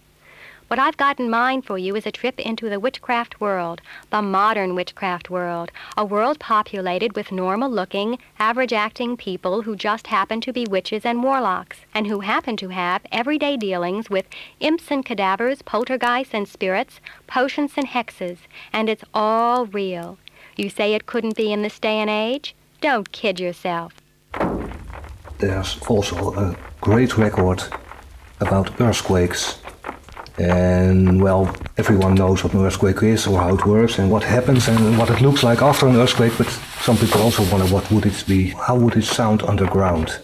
What 0.68 0.78
I've 0.78 0.96
got 0.96 1.20
in 1.20 1.28
mind 1.28 1.66
for 1.66 1.76
you 1.76 1.94
is 1.94 2.06
a 2.06 2.10
trip 2.10 2.40
into 2.40 2.70
the 2.70 2.80
witchcraft 2.80 3.38
world, 3.38 3.82
the 4.08 4.22
modern 4.22 4.74
witchcraft 4.74 5.28
world, 5.28 5.70
a 5.94 6.06
world 6.06 6.40
populated 6.40 7.14
with 7.14 7.30
normal 7.30 7.70
looking, 7.70 8.18
average 8.38 8.72
acting 8.72 9.18
people 9.18 9.62
who 9.62 9.76
just 9.76 10.06
happen 10.06 10.40
to 10.40 10.54
be 10.54 10.64
witches 10.64 11.04
and 11.04 11.22
warlocks, 11.22 11.80
and 11.92 12.06
who 12.06 12.20
happen 12.20 12.56
to 12.56 12.70
have 12.70 13.02
everyday 13.12 13.58
dealings 13.58 14.08
with 14.08 14.26
imps 14.58 14.90
and 14.90 15.04
cadavers, 15.04 15.60
poltergeists 15.60 16.32
and 16.32 16.48
spirits, 16.48 16.98
potions 17.26 17.72
and 17.76 17.88
hexes, 17.88 18.38
and 18.72 18.88
it's 18.88 19.04
all 19.12 19.66
real. 19.66 20.16
You 20.56 20.70
say 20.70 20.94
it 20.94 21.04
couldn't 21.04 21.36
be 21.36 21.52
in 21.52 21.60
this 21.60 21.78
day 21.78 21.98
and 21.98 22.08
age? 22.08 22.54
Don't 22.80 23.12
kid 23.12 23.38
yourself. 23.38 23.92
There's 25.38 25.78
also 25.88 26.32
a 26.34 26.56
great 26.80 27.18
record 27.18 27.62
about 28.40 28.80
earthquakes 28.80 29.58
and 30.38 31.22
well, 31.22 31.54
everyone 31.76 32.14
knows 32.14 32.42
what 32.42 32.54
an 32.54 32.64
earthquake 32.64 33.02
is 33.02 33.26
or 33.26 33.38
how 33.38 33.54
it 33.54 33.64
works 33.66 33.98
and 33.98 34.10
what 34.10 34.22
happens 34.22 34.68
and 34.68 34.98
what 34.98 35.10
it 35.10 35.20
looks 35.20 35.42
like 35.44 35.62
after 35.62 35.86
an 35.86 35.96
earthquake. 35.96 36.32
But 36.36 36.48
some 36.80 36.96
people 36.96 37.22
also 37.22 37.42
wonder 37.50 37.72
what 37.72 37.88
would 37.90 38.06
it 38.06 38.24
be? 38.26 38.48
How 38.48 38.76
would 38.76 38.96
it 38.96 39.04
sound 39.04 39.42
underground? 39.42 40.18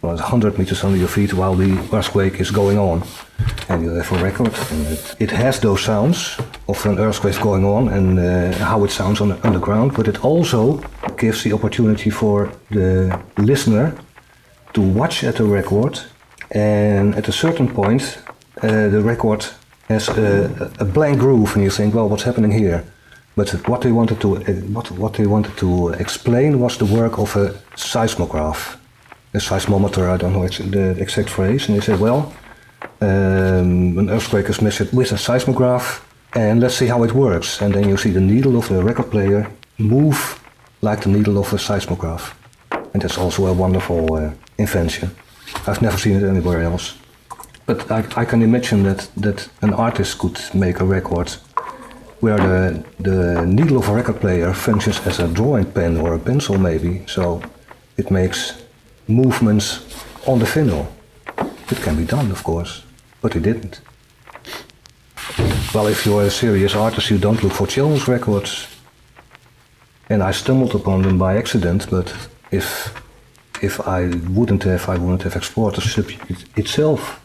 Well, 0.00 0.14
100 0.14 0.58
meters 0.58 0.84
under 0.84 0.96
your 0.96 1.08
feet 1.08 1.34
while 1.34 1.54
the 1.54 1.76
earthquake 1.92 2.40
is 2.40 2.50
going 2.50 2.78
on. 2.78 3.02
And 3.68 3.82
you 3.82 3.90
have 3.90 4.10
a 4.12 4.22
record, 4.22 4.54
and 4.70 4.86
it, 4.86 5.16
it 5.18 5.30
has 5.30 5.60
those 5.60 5.82
sounds 5.82 6.38
of 6.68 6.84
an 6.86 6.98
earthquake 6.98 7.40
going 7.40 7.64
on 7.64 7.88
and 7.88 8.18
uh, 8.18 8.52
how 8.64 8.84
it 8.84 8.90
sounds 8.90 9.20
on 9.20 9.28
the 9.28 9.46
underground. 9.46 9.94
But 9.94 10.08
it 10.08 10.24
also 10.24 10.82
gives 11.16 11.42
the 11.42 11.52
opportunity 11.52 12.10
for 12.10 12.50
the 12.70 13.20
listener 13.36 13.96
to 14.72 14.80
watch 14.80 15.24
at 15.24 15.36
the 15.36 15.44
record, 15.44 16.00
and 16.52 17.14
at 17.14 17.28
a 17.28 17.32
certain 17.32 17.68
point, 17.68 18.18
uh, 18.62 18.88
the 18.88 19.00
record 19.00 19.46
has 19.88 20.08
a, 20.08 20.70
a, 20.80 20.84
blank 20.84 21.18
groove, 21.18 21.54
and 21.54 21.64
you 21.64 21.70
think, 21.70 21.94
well, 21.94 22.08
what's 22.08 22.24
happening 22.24 22.50
here? 22.50 22.84
But 23.36 23.50
what 23.68 23.80
they 23.80 23.92
wanted 23.92 24.20
to 24.20 24.36
uh, 24.36 24.52
what 24.72 24.90
what 24.90 25.12
they 25.14 25.26
wanted 25.26 25.56
to 25.58 25.88
explain 25.90 26.58
was 26.58 26.76
the 26.76 26.84
work 26.84 27.18
of 27.18 27.36
a 27.36 27.54
seismograph, 27.76 28.76
a 29.32 29.38
seismometer. 29.38 30.08
I 30.08 30.16
don't 30.16 30.32
know 30.32 30.48
the 30.48 31.00
exact 31.00 31.30
phrase. 31.30 31.68
And 31.68 31.76
they 31.76 31.84
said, 31.84 32.00
well, 32.00 32.32
um, 33.00 33.98
an 33.98 34.10
earthquake 34.10 34.48
is 34.48 34.60
measured 34.60 34.92
with 34.92 35.12
a 35.12 35.18
seismograph, 35.18 36.04
and 36.34 36.60
let's 36.60 36.74
see 36.74 36.88
how 36.88 37.04
it 37.04 37.12
works. 37.12 37.62
And 37.62 37.72
then 37.72 37.88
you 37.88 37.96
see 37.96 38.10
the 38.10 38.20
needle 38.20 38.56
of 38.56 38.68
the 38.68 38.82
record 38.82 39.10
player 39.10 39.48
move 39.78 40.40
like 40.80 41.02
the 41.02 41.10
needle 41.10 41.38
of 41.38 41.52
a 41.52 41.58
seismograph, 41.58 42.34
and 42.92 43.02
that's 43.02 43.18
also 43.18 43.46
a 43.46 43.52
wonderful 43.52 44.14
uh, 44.14 44.30
invention. 44.58 45.10
I've 45.66 45.82
never 45.82 45.96
seen 45.96 46.16
it 46.16 46.28
anywhere 46.28 46.62
else. 46.62 46.94
But 47.68 47.90
I, 47.90 47.98
I 48.16 48.24
can 48.24 48.40
imagine 48.40 48.82
that, 48.84 49.10
that 49.18 49.48
an 49.60 49.74
artist 49.74 50.18
could 50.18 50.40
make 50.54 50.80
a 50.80 50.86
record 50.86 51.28
where 52.20 52.38
the, 52.38 52.82
the 52.98 53.44
needle 53.44 53.76
of 53.76 53.88
a 53.90 53.94
record 53.94 54.20
player 54.20 54.54
functions 54.54 55.06
as 55.06 55.20
a 55.20 55.28
drawing 55.28 55.70
pen 55.70 55.98
or 55.98 56.14
a 56.14 56.18
pencil 56.18 56.56
maybe, 56.56 57.02
so 57.06 57.42
it 57.98 58.10
makes 58.10 58.62
movements 59.06 59.84
on 60.26 60.38
the 60.38 60.46
vinyl. 60.46 60.86
It 61.70 61.78
can 61.82 61.96
be 61.96 62.06
done, 62.06 62.30
of 62.30 62.42
course. 62.42 62.82
but 63.20 63.34
he 63.34 63.40
didn't. 63.40 63.80
Well, 65.74 65.88
if 65.88 66.06
you're 66.06 66.22
a 66.22 66.30
serious 66.30 66.74
artist, 66.74 67.10
you 67.10 67.18
don't 67.18 67.42
look 67.42 67.52
for 67.52 67.66
children's 67.66 68.08
records. 68.08 68.66
And 70.08 70.22
I 70.22 70.32
stumbled 70.32 70.74
upon 70.74 71.02
them 71.02 71.18
by 71.18 71.36
accident, 71.36 71.86
but 71.90 72.14
if 72.50 72.94
if 73.60 73.80
I 73.80 74.06
wouldn't 74.30 74.62
have, 74.62 74.88
I 74.88 74.96
wouldn't 74.96 75.24
have 75.24 75.36
explored 75.36 75.74
the 75.74 75.82
subject 75.82 76.46
itself. 76.56 77.20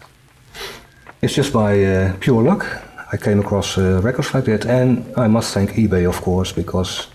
It's 1.23 1.35
just 1.35 1.53
by 1.53 1.81
uh, 1.85 2.17
pure 2.19 2.43
luck 2.43 2.65
I 3.13 3.15
came 3.15 3.39
across 3.39 3.77
uh, 3.77 4.01
records 4.03 4.33
like 4.33 4.43
that, 4.43 4.65
and 4.65 5.05
I 5.15 5.27
must 5.27 5.53
thank 5.53 5.71
eBay, 5.71 6.05
of 6.05 6.21
course, 6.21 6.51
because 6.51 7.07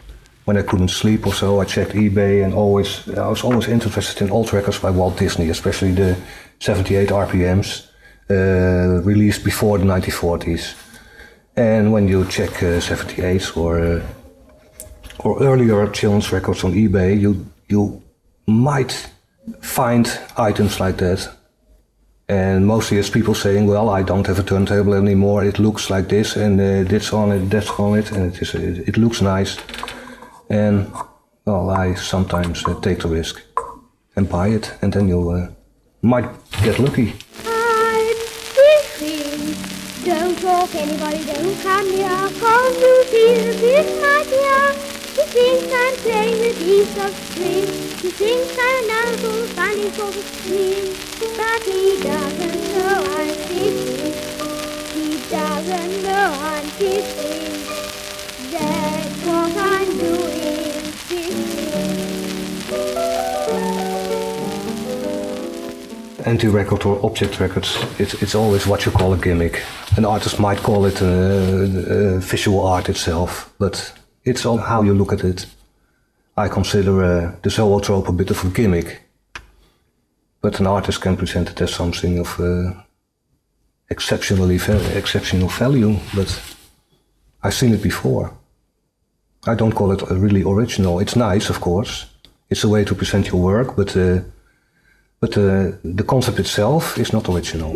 when 0.47 0.57
I 0.57 0.63
couldn't 0.63 0.89
sleep 0.89 1.27
or 1.27 1.35
so, 1.35 1.61
I 1.61 1.67
checked 1.67 1.93
eBay, 1.93 2.43
and 2.43 2.55
always 2.55 3.07
I 3.07 3.29
was 3.29 3.45
always 3.45 3.69
interested 3.69 4.23
in 4.23 4.31
old 4.31 4.51
records 4.51 4.79
by 4.79 4.89
Walt 4.89 5.19
Disney, 5.19 5.51
especially 5.51 5.93
the 5.93 6.17
78 6.59 7.11
RPMs 7.11 7.89
uh, 8.31 9.03
released 9.05 9.45
before 9.45 9.77
the 9.77 9.85
1940s. 9.85 10.75
And 11.57 11.93
when 11.93 12.09
you 12.09 12.25
check 12.25 12.63
uh, 12.63 12.81
78s 12.81 13.59
or 13.59 13.79
uh, 13.79 14.03
or 15.19 15.43
earlier 15.43 15.87
children's 15.91 16.33
records 16.33 16.65
on 16.65 16.73
eBay, 16.73 17.21
you 17.21 17.45
you 17.69 18.03
might 18.47 19.11
find 19.61 20.07
items 20.39 20.81
like 20.81 20.97
that. 20.97 21.38
And 22.29 22.67
mostly 22.67 22.99
it's 22.99 23.11
people 23.11 23.35
saying, 23.35 23.67
"Well, 23.67 23.89
I 23.89 24.03
don't 24.03 24.27
have 24.27 24.39
a 24.39 24.43
turntable 24.43 24.95
anymore. 24.95 25.45
It 25.45 25.59
looks 25.59 25.89
like 25.89 26.09
this, 26.09 26.37
and 26.37 26.61
uh, 26.61 26.89
this 26.89 27.13
on 27.13 27.33
it, 27.33 27.51
that's 27.51 27.71
on 27.79 27.99
it, 27.99 28.13
and 28.13 28.35
it 28.35 28.43
is 28.43 28.55
it, 28.55 28.89
it 28.89 28.97
looks 28.97 29.23
nice." 29.23 29.57
And 30.51 30.93
well, 31.47 31.71
I 31.71 31.95
sometimes 31.95 32.65
uh, 32.67 32.75
take 32.81 33.01
the 33.01 33.09
risk 33.09 33.41
and 34.17 34.29
buy 34.29 34.49
it, 34.49 34.75
and 34.83 34.93
then 34.93 35.09
you 35.09 35.31
uh, 35.31 35.49
might 36.03 36.29
get 36.63 36.79
lucky. 36.79 37.15
Don't 40.09 40.39
talk 40.39 40.75
anybody, 40.75 41.23
don't 41.25 41.61
come 41.61 41.87
here. 41.91 42.09
Come 42.09 42.73
to 42.73 43.05
this 43.11 44.01
my 44.01 44.25
dear. 44.25 44.73
Thinks 45.29 45.71
I'm 45.71 45.95
playing 45.97 46.39
with 46.41 46.99
of. 46.99 47.88
He 48.01 48.11
funny. 49.59 49.91
But 51.37 51.63
he 51.65 52.01
doesn't 52.01 52.63
know 52.75 52.95
I'm 53.17 53.35
fishing. 53.35 54.15
He 54.95 55.07
doesn't 55.29 56.03
know 56.05 56.29
I'm 56.41 56.67
fishing. 56.79 57.59
That's 58.53 59.27
what 59.27 59.57
I'm 59.57 59.99
doing, 59.99 60.93
fishing. 61.09 61.99
anti-record 66.25 66.85
or 66.85 67.05
object 67.05 67.41
records, 67.41 67.79
it's, 67.99 68.15
it's 68.23 68.35
always 68.35 68.67
what 68.67 68.85
you 68.85 68.93
call 68.93 69.15
a 69.15 69.17
gimmick. 69.17 69.63
An 69.97 70.05
artist 70.05 70.39
might 70.39 70.59
call 70.59 70.85
it 70.85 71.01
uh, 71.01 71.07
uh, 71.07 72.19
visual 72.19 72.61
art 72.61 72.89
itself, 72.89 73.53
but 73.59 73.93
it's 74.25 74.45
all 74.45 74.59
how 74.59 74.83
you 74.83 74.95
look 74.95 75.13
at 75.13 75.25
it. 75.25 75.47
I 76.39 76.49
consider 76.49 77.03
uh, 77.03 77.33
the 77.43 77.51
zoetrope 77.51 78.09
a 78.09 78.13
bit 78.13 78.31
of 78.31 78.45
a 78.45 78.49
gimmick, 78.49 79.03
but 80.41 80.61
an 80.61 80.69
artist 80.69 81.01
can 81.01 81.17
present 81.17 81.51
it 81.51 81.61
as 81.61 81.75
something 81.75 82.21
of 82.21 82.39
uh, 82.39 82.75
exceptionally 83.91 84.61
exceptional 84.95 85.49
value. 85.49 85.97
But 86.15 86.41
I've 87.43 87.55
seen 87.55 87.75
it 87.75 87.83
before. 87.83 88.31
I 89.49 89.57
don't 89.57 89.75
call 89.75 89.91
it 89.91 90.03
really 90.11 90.45
original. 90.45 91.01
It's 91.01 91.17
nice, 91.17 91.51
of 91.51 91.61
course. 91.61 92.07
It's 92.51 92.63
a 92.63 92.69
way 92.69 92.85
to 92.85 92.95
present 92.95 93.27
your 93.27 93.43
work, 93.43 93.75
but 93.75 93.97
uh, 93.97 94.21
but 95.21 95.37
uh, 95.37 95.73
the 95.83 96.05
concept 96.07 96.39
itself 96.39 96.99
is 96.99 97.13
not 97.13 97.29
original. 97.29 97.75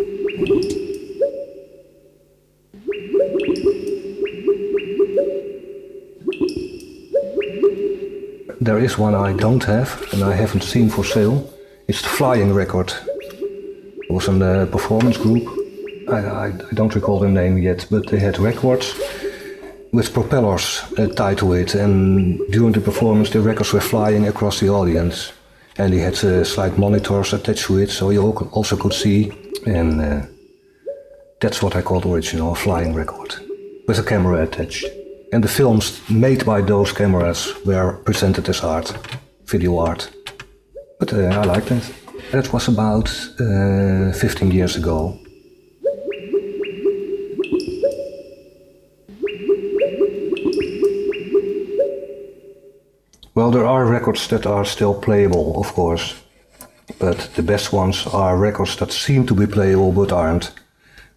There 8.64 8.78
is 8.78 8.96
one 8.96 9.16
I 9.16 9.32
don't 9.32 9.64
have 9.64 10.00
and 10.12 10.22
I 10.22 10.34
haven't 10.34 10.62
seen 10.62 10.88
for 10.88 11.02
sale. 11.02 11.52
It's 11.88 12.00
the 12.00 12.08
Flying 12.08 12.54
Record. 12.54 12.92
It 13.18 14.08
was 14.08 14.28
a 14.28 14.32
uh, 14.32 14.66
performance 14.66 15.16
group. 15.16 15.48
I, 16.08 16.18
I, 16.18 16.46
I 16.46 16.72
don't 16.72 16.94
recall 16.94 17.18
the 17.18 17.28
name 17.28 17.58
yet, 17.58 17.88
but 17.90 18.06
they 18.06 18.20
had 18.20 18.38
records 18.38 18.94
with 19.92 20.14
propellers 20.14 20.84
uh, 20.96 21.08
tied 21.08 21.38
to 21.38 21.54
it, 21.54 21.74
and 21.74 22.38
during 22.52 22.72
the 22.72 22.80
performance, 22.80 23.30
the 23.30 23.40
records 23.40 23.72
were 23.72 23.80
flying 23.80 24.28
across 24.28 24.60
the 24.60 24.68
audience. 24.68 25.32
And 25.76 25.92
they 25.92 25.98
had 25.98 26.24
uh, 26.24 26.44
slight 26.44 26.78
monitors 26.78 27.32
attached 27.32 27.66
to 27.66 27.78
it, 27.78 27.90
so 27.90 28.10
you 28.10 28.22
also 28.52 28.76
could 28.76 28.94
see. 28.94 29.32
And 29.66 30.00
uh, 30.00 30.26
that's 31.40 31.62
what 31.62 31.74
I 31.74 31.82
call 31.82 31.98
the 31.98 32.10
original 32.10 32.54
flying 32.54 32.94
record, 32.94 33.34
with 33.88 33.98
a 33.98 34.04
camera 34.04 34.44
attached. 34.44 35.01
And 35.32 35.42
the 35.42 35.48
films 35.48 36.00
made 36.10 36.44
by 36.44 36.60
those 36.60 36.92
cameras 36.92 37.54
were 37.64 37.94
presented 38.04 38.48
as 38.50 38.62
art, 38.62 38.94
video 39.46 39.78
art. 39.78 40.10
But 41.00 41.14
uh, 41.14 41.40
I 41.40 41.44
liked 41.44 41.70
it. 41.70 41.90
That 42.32 42.52
was 42.52 42.68
about 42.68 43.08
uh, 43.40 44.12
15 44.12 44.50
years 44.50 44.76
ago. 44.76 45.18
Well, 53.34 53.50
there 53.50 53.66
are 53.66 53.86
records 53.86 54.28
that 54.28 54.44
are 54.44 54.66
still 54.66 54.92
playable, 54.92 55.58
of 55.58 55.72
course. 55.72 56.14
But 56.98 57.30
the 57.36 57.42
best 57.42 57.72
ones 57.72 58.06
are 58.06 58.36
records 58.36 58.76
that 58.76 58.92
seem 58.92 59.26
to 59.26 59.34
be 59.34 59.46
playable 59.46 59.92
but 59.92 60.12
aren't. 60.12 60.52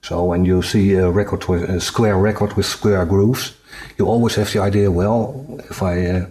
So 0.01 0.23
when 0.23 0.45
you 0.45 0.61
see 0.61 0.93
a 0.93 1.09
record 1.09 1.45
with 1.49 1.69
a 1.69 1.81
square 1.81 2.17
record 2.17 2.53
with 2.53 2.65
square 2.65 3.05
grooves, 3.05 3.55
you 3.97 4.07
always 4.07 4.35
have 4.35 4.51
the 4.51 4.59
idea, 4.59 4.91
well, 4.91 5.45
if 5.69 5.81
I 5.81 6.05
uh, 6.05 6.25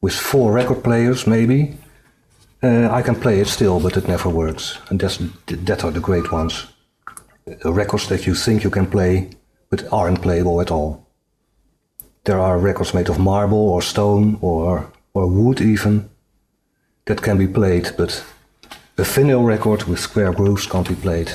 with 0.00 0.14
four 0.14 0.52
record 0.52 0.82
players 0.82 1.26
maybe, 1.26 1.76
uh, 2.62 2.88
I 2.90 3.02
can 3.02 3.14
play 3.14 3.40
it 3.40 3.48
still, 3.48 3.80
but 3.80 3.96
it 3.96 4.08
never 4.08 4.28
works. 4.28 4.78
And 4.88 5.00
that's 5.00 5.18
that 5.46 5.84
are 5.84 5.92
the 5.92 6.00
great 6.00 6.32
ones. 6.32 6.66
Uh, 7.64 7.72
records 7.72 8.08
that 8.08 8.26
you 8.26 8.34
think 8.34 8.64
you 8.64 8.70
can 8.70 8.86
play, 8.86 9.30
but 9.70 9.92
aren't 9.92 10.22
playable 10.22 10.60
at 10.60 10.70
all. 10.70 11.06
There 12.24 12.40
are 12.40 12.58
records 12.58 12.94
made 12.94 13.08
of 13.08 13.18
marble 13.18 13.68
or 13.70 13.82
stone 13.82 14.38
or 14.40 14.90
or 15.14 15.26
wood 15.26 15.60
even 15.60 16.08
that 17.04 17.22
can 17.22 17.38
be 17.38 17.46
played, 17.46 17.92
but 17.96 18.24
a 18.98 19.02
vinyl 19.02 19.46
record 19.46 19.84
with 19.84 20.00
square 20.00 20.32
grooves 20.32 20.66
can't 20.66 20.88
be 20.88 20.94
played. 20.94 21.30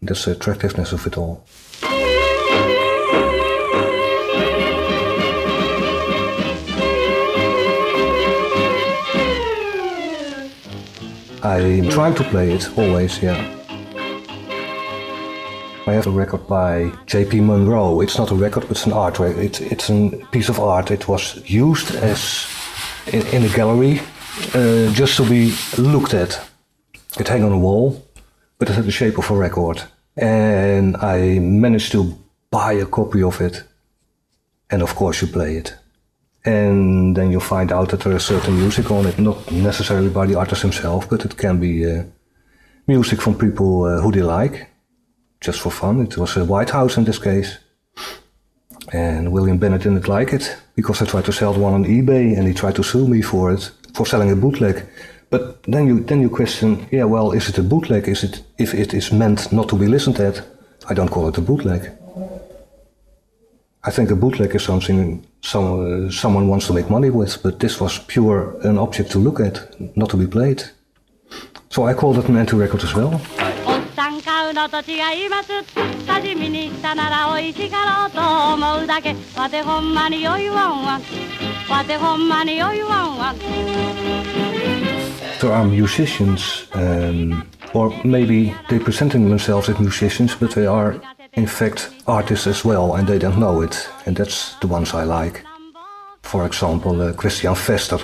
That's 0.00 0.24
the 0.24 0.32
attractiveness 0.32 0.92
of 0.92 1.06
it 1.06 1.18
all. 1.18 1.44
I'm 11.44 11.88
trying 11.90 12.14
to 12.14 12.24
play 12.24 12.52
it 12.52 12.66
always, 12.78 13.22
yeah. 13.22 13.36
I 15.86 15.92
have 15.92 16.06
a 16.06 16.10
record 16.10 16.46
by 16.48 16.90
J.P. 17.06 17.40
Monroe. 17.40 18.00
It's 18.00 18.16
not 18.16 18.30
a 18.30 18.34
record, 18.34 18.64
it's 18.70 18.86
an 18.86 18.92
art. 18.92 19.18
re- 19.18 19.32
It's 19.46 19.60
it's 19.60 19.90
a 19.90 20.10
piece 20.32 20.48
of 20.48 20.58
art. 20.58 20.90
It 20.90 21.06
was 21.08 21.42
used 21.44 21.94
as 21.94 22.46
in, 23.12 23.26
in 23.26 23.42
a 23.44 23.48
gallery 23.54 24.00
uh, 24.54 24.90
just 24.94 25.16
to 25.18 25.28
be 25.28 25.52
looked 25.76 26.14
at. 26.14 26.40
It 27.18 27.28
hung 27.28 27.42
on 27.44 27.52
a 27.52 27.58
wall, 27.58 28.02
but 28.58 28.70
it 28.70 28.74
had 28.76 28.86
the 28.86 28.90
shape 28.90 29.18
of 29.18 29.30
a 29.30 29.36
record. 29.36 29.82
And 30.16 30.96
I 30.96 31.38
managed 31.40 31.92
to 31.92 32.16
buy 32.50 32.72
a 32.72 32.86
copy 32.86 33.22
of 33.22 33.40
it. 33.42 33.62
And 34.70 34.80
of 34.82 34.94
course, 34.94 35.20
you 35.20 35.28
play 35.28 35.56
it. 35.56 35.74
And 36.44 37.16
then 37.16 37.30
you 37.30 37.40
find 37.40 37.72
out 37.72 37.88
that 37.88 38.00
there 38.00 38.16
is 38.16 38.24
certain 38.24 38.56
music 38.56 38.90
on 38.90 39.06
it, 39.06 39.18
not 39.18 39.50
necessarily 39.50 40.10
by 40.10 40.26
the 40.26 40.34
artist 40.34 40.62
himself, 40.62 41.08
but 41.08 41.24
it 41.24 41.36
can 41.38 41.58
be 41.58 41.90
uh, 41.90 42.04
music 42.86 43.20
from 43.22 43.38
people 43.38 43.84
uh, 43.84 44.00
who 44.00 44.12
they 44.12 44.22
like, 44.22 44.68
just 45.40 45.60
for 45.60 45.70
fun. 45.70 46.00
It 46.00 46.18
was 46.18 46.36
a 46.36 46.44
Whitehouse 46.44 46.98
in 46.98 47.04
this 47.04 47.18
case. 47.18 47.58
And 48.92 49.32
William 49.32 49.58
Bennett 49.58 49.82
didn't 49.82 50.08
like 50.08 50.34
it 50.34 50.56
because 50.76 51.00
I 51.00 51.06
tried 51.06 51.24
to 51.24 51.32
sell 51.32 51.54
one 51.54 51.72
on 51.72 51.84
eBay 51.84 52.36
and 52.36 52.46
he 52.46 52.52
tried 52.52 52.76
to 52.76 52.82
sue 52.82 53.08
me 53.08 53.22
for 53.22 53.52
it, 53.52 53.70
for 53.94 54.04
selling 54.04 54.30
a 54.30 54.36
bootleg. 54.36 54.86
But 55.30 55.62
then 55.62 55.86
you 55.86 56.00
then 56.00 56.20
you 56.20 56.28
question, 56.28 56.86
yeah, 56.92 57.04
well, 57.04 57.32
is 57.32 57.48
it 57.48 57.58
a 57.58 57.62
bootleg? 57.62 58.06
Is 58.06 58.22
it 58.22 58.44
if 58.58 58.74
it 58.74 58.92
is 58.92 59.10
meant 59.10 59.50
not 59.50 59.68
to 59.70 59.76
be 59.76 59.86
listened 59.86 60.20
at? 60.20 60.46
I 60.88 60.94
don't 60.94 61.10
call 61.10 61.28
it 61.28 61.38
a 61.38 61.40
bootleg. 61.40 61.90
I 63.86 63.90
think 63.90 64.10
a 64.10 64.16
bootleg 64.16 64.54
is 64.54 64.62
something 64.62 65.26
some, 65.42 66.06
uh, 66.06 66.10
someone 66.10 66.48
wants 66.48 66.66
to 66.68 66.72
make 66.72 66.88
money 66.88 67.10
with, 67.10 67.42
but 67.42 67.60
this 67.60 67.80
was 67.80 67.98
pure 67.98 68.56
an 68.62 68.78
object 68.78 69.10
to 69.10 69.18
look 69.18 69.40
at, 69.40 69.60
not 69.94 70.08
to 70.10 70.16
be 70.16 70.26
played. 70.26 70.62
So 71.68 71.84
I 71.86 71.92
called 71.92 72.16
it 72.18 72.28
an 72.28 72.36
anti 72.36 72.56
record 72.56 72.82
as 72.82 72.94
well. 72.94 73.20
There 85.40 85.52
are 85.52 85.64
musicians, 85.64 86.68
um, 86.72 87.46
or 87.74 87.92
maybe 88.02 88.54
they 88.70 88.78
presenting 88.78 89.28
themselves 89.28 89.68
as 89.68 89.78
musicians, 89.78 90.34
but 90.34 90.52
they 90.52 90.64
are 90.64 91.00
in 91.36 91.46
fact 91.46 91.90
artists 92.06 92.46
as 92.46 92.64
well, 92.64 92.94
and 92.94 93.06
they 93.06 93.18
don't 93.18 93.38
know 93.38 93.62
it. 93.62 93.88
And 94.06 94.16
that's 94.16 94.54
the 94.60 94.66
ones 94.66 94.94
I 94.94 95.04
like. 95.04 95.42
For 96.22 96.46
example, 96.46 97.00
uh, 97.00 97.12
Christian 97.12 97.54
Vester. 97.54 98.02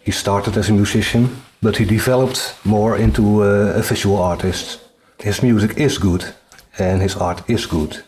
He 0.00 0.12
started 0.12 0.56
as 0.56 0.70
a 0.70 0.72
musician, 0.72 1.28
but 1.60 1.76
he 1.76 1.84
developed 1.84 2.54
more 2.64 2.96
into 2.96 3.42
uh, 3.42 3.78
a 3.78 3.82
visual 3.82 4.16
artist. 4.16 4.80
His 5.18 5.42
music 5.42 5.76
is 5.76 5.98
good, 5.98 6.24
and 6.78 7.02
his 7.02 7.16
art 7.16 7.42
is 7.48 7.66
good. 7.66 8.04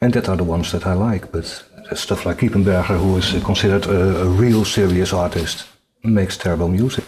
And 0.00 0.12
that 0.12 0.28
are 0.28 0.36
the 0.36 0.44
ones 0.44 0.72
that 0.72 0.86
I 0.86 0.94
like. 0.94 1.30
But 1.32 1.64
stuff 1.94 2.26
like 2.26 2.38
Kippenberger, 2.38 2.98
who 2.98 3.16
is 3.18 3.42
considered 3.44 3.86
a, 3.86 4.22
a 4.22 4.26
real 4.26 4.64
serious 4.64 5.12
artist, 5.12 5.66
makes 6.02 6.36
terrible 6.36 6.68
music. 6.68 7.04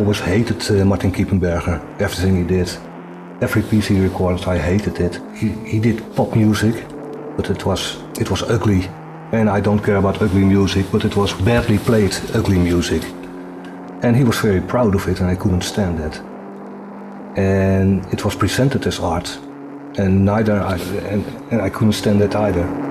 Always 0.00 0.20
hated 0.20 0.62
uh, 0.70 0.82
Martin 0.86 1.12
Kippenberger, 1.12 1.78
everything 2.00 2.36
he 2.36 2.42
did. 2.42 2.70
Every 3.42 3.60
piece 3.60 3.88
he 3.88 4.00
recorded, 4.00 4.48
I 4.48 4.56
hated 4.56 4.98
it. 4.98 5.20
He, 5.36 5.48
he 5.72 5.78
did 5.78 6.16
pop 6.16 6.34
music, 6.34 6.86
but 7.36 7.50
it 7.50 7.66
was, 7.66 7.98
it 8.18 8.30
was 8.30 8.42
ugly. 8.42 8.88
And 9.32 9.50
I 9.50 9.60
don't 9.60 9.84
care 9.84 9.96
about 9.96 10.22
ugly 10.22 10.42
music, 10.42 10.86
but 10.90 11.04
it 11.04 11.16
was 11.16 11.34
badly 11.42 11.76
played 11.76 12.16
ugly 12.32 12.58
music. 12.58 13.02
And 14.02 14.16
he 14.16 14.24
was 14.24 14.38
very 14.38 14.62
proud 14.62 14.94
of 14.94 15.06
it, 15.06 15.20
and 15.20 15.28
I 15.28 15.36
couldn't 15.36 15.64
stand 15.64 15.98
that. 15.98 16.18
And 17.36 18.02
it 18.10 18.24
was 18.24 18.34
presented 18.34 18.86
as 18.86 19.00
art, 19.00 19.38
and 19.98 20.24
neither 20.24 20.62
I, 20.62 20.78
and, 21.10 21.26
and 21.52 21.60
I 21.60 21.68
couldn't 21.68 21.92
stand 21.92 22.22
that 22.22 22.34
either. 22.34 22.90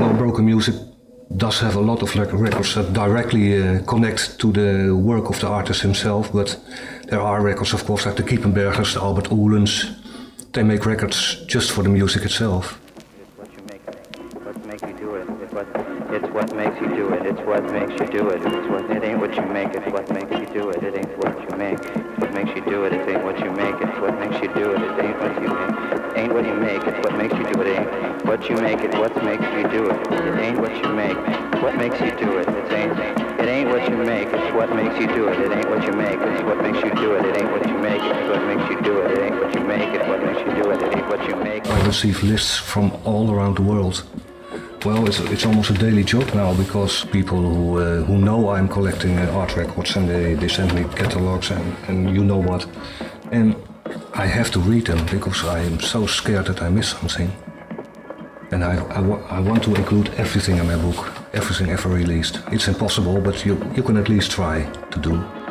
Well, 0.00 0.12
broken 0.12 0.44
music 0.44 0.74
does 1.36 1.60
have 1.60 1.76
a 1.76 1.80
lot 1.94 2.02
of 2.02 2.16
like 2.16 2.32
records 2.32 2.74
that 2.74 2.92
directly 2.92 3.62
uh, 3.62 3.82
connect 3.84 4.38
to 4.40 4.52
the 4.52 4.92
work 4.96 5.30
of 5.30 5.38
the 5.40 5.46
artist 5.46 5.82
himself, 5.82 6.32
but 6.32 6.58
there 7.08 7.20
are 7.20 7.40
records, 7.40 7.72
of 7.72 7.84
course, 7.84 8.06
like 8.06 8.16
the 8.16 8.22
Kippenbergers, 8.22 8.94
the 8.94 9.00
Albert 9.00 9.30
Oehlens. 9.30 9.94
They 10.52 10.64
make 10.64 10.86
records 10.86 11.44
just 11.46 11.70
for 11.70 11.82
the 11.82 11.88
music 11.88 12.24
itself. 12.24 12.80
Receive 42.04 42.28
lists 42.28 42.58
from 42.58 42.92
all 43.04 43.30
around 43.30 43.56
the 43.56 43.62
world. 43.62 44.04
Well, 44.84 45.06
it's, 45.08 45.20
it's 45.20 45.46
almost 45.46 45.70
a 45.70 45.74
daily 45.74 46.04
job 46.04 46.34
now 46.34 46.54
because 46.54 47.06
people 47.06 47.38
who 47.38 47.78
uh, 47.78 48.02
who 48.04 48.18
know 48.18 48.50
I'm 48.50 48.68
collecting 48.68 49.18
uh, 49.18 49.32
art 49.32 49.56
records 49.56 49.96
and 49.96 50.06
they, 50.06 50.34
they 50.34 50.48
send 50.48 50.74
me 50.74 50.82
catalogs 50.96 51.50
and, 51.50 51.76
and 51.88 52.14
you 52.14 52.22
know 52.22 52.36
what. 52.36 52.66
And 53.32 53.56
I 54.12 54.26
have 54.26 54.50
to 54.50 54.60
read 54.60 54.86
them 54.86 55.06
because 55.06 55.44
I 55.44 55.60
am 55.60 55.80
so 55.80 56.06
scared 56.06 56.46
that 56.46 56.60
I 56.60 56.68
miss 56.68 56.88
something. 56.88 57.30
And 58.50 58.62
I, 58.62 58.74
I, 58.98 59.00
I 59.38 59.40
want 59.40 59.62
to 59.64 59.74
include 59.74 60.08
everything 60.18 60.58
in 60.58 60.66
my 60.66 60.76
book, 60.76 61.00
everything 61.32 61.70
ever 61.70 61.88
released. 61.88 62.42
It's 62.52 62.68
impossible, 62.68 63.20
but 63.20 63.46
you, 63.46 63.54
you 63.74 63.82
can 63.82 63.96
at 63.96 64.08
least 64.08 64.30
try 64.30 64.64
to 64.90 65.00
do. 65.00 65.43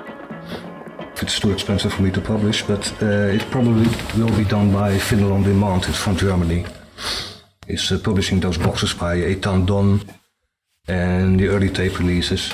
It's 1.24 1.40
too 1.40 1.54
expensive 1.54 1.94
for 1.94 2.02
me 2.02 2.12
to 2.12 2.20
publish, 2.20 2.64
but 2.64 2.92
uh, 3.02 3.32
it 3.32 3.50
probably 3.50 3.88
will 4.18 4.36
be 4.36 4.44
done 4.44 4.74
by 4.74 4.98
Vinyl 4.98 5.32
on 5.32 5.44
Demand. 5.44 5.86
It's 5.88 5.98
from 5.98 6.18
Germany 6.18 6.66
is 7.66 7.92
uh, 7.94 7.98
publishing 8.04 8.42
those 8.42 8.58
boxes 8.58 8.94
by 8.94 9.16
Etant 9.16 9.66
Donnés 9.66 10.04
and 10.90 11.40
the 11.40 11.48
early 11.48 11.70
tape 11.70 11.98
releases. 11.98 12.54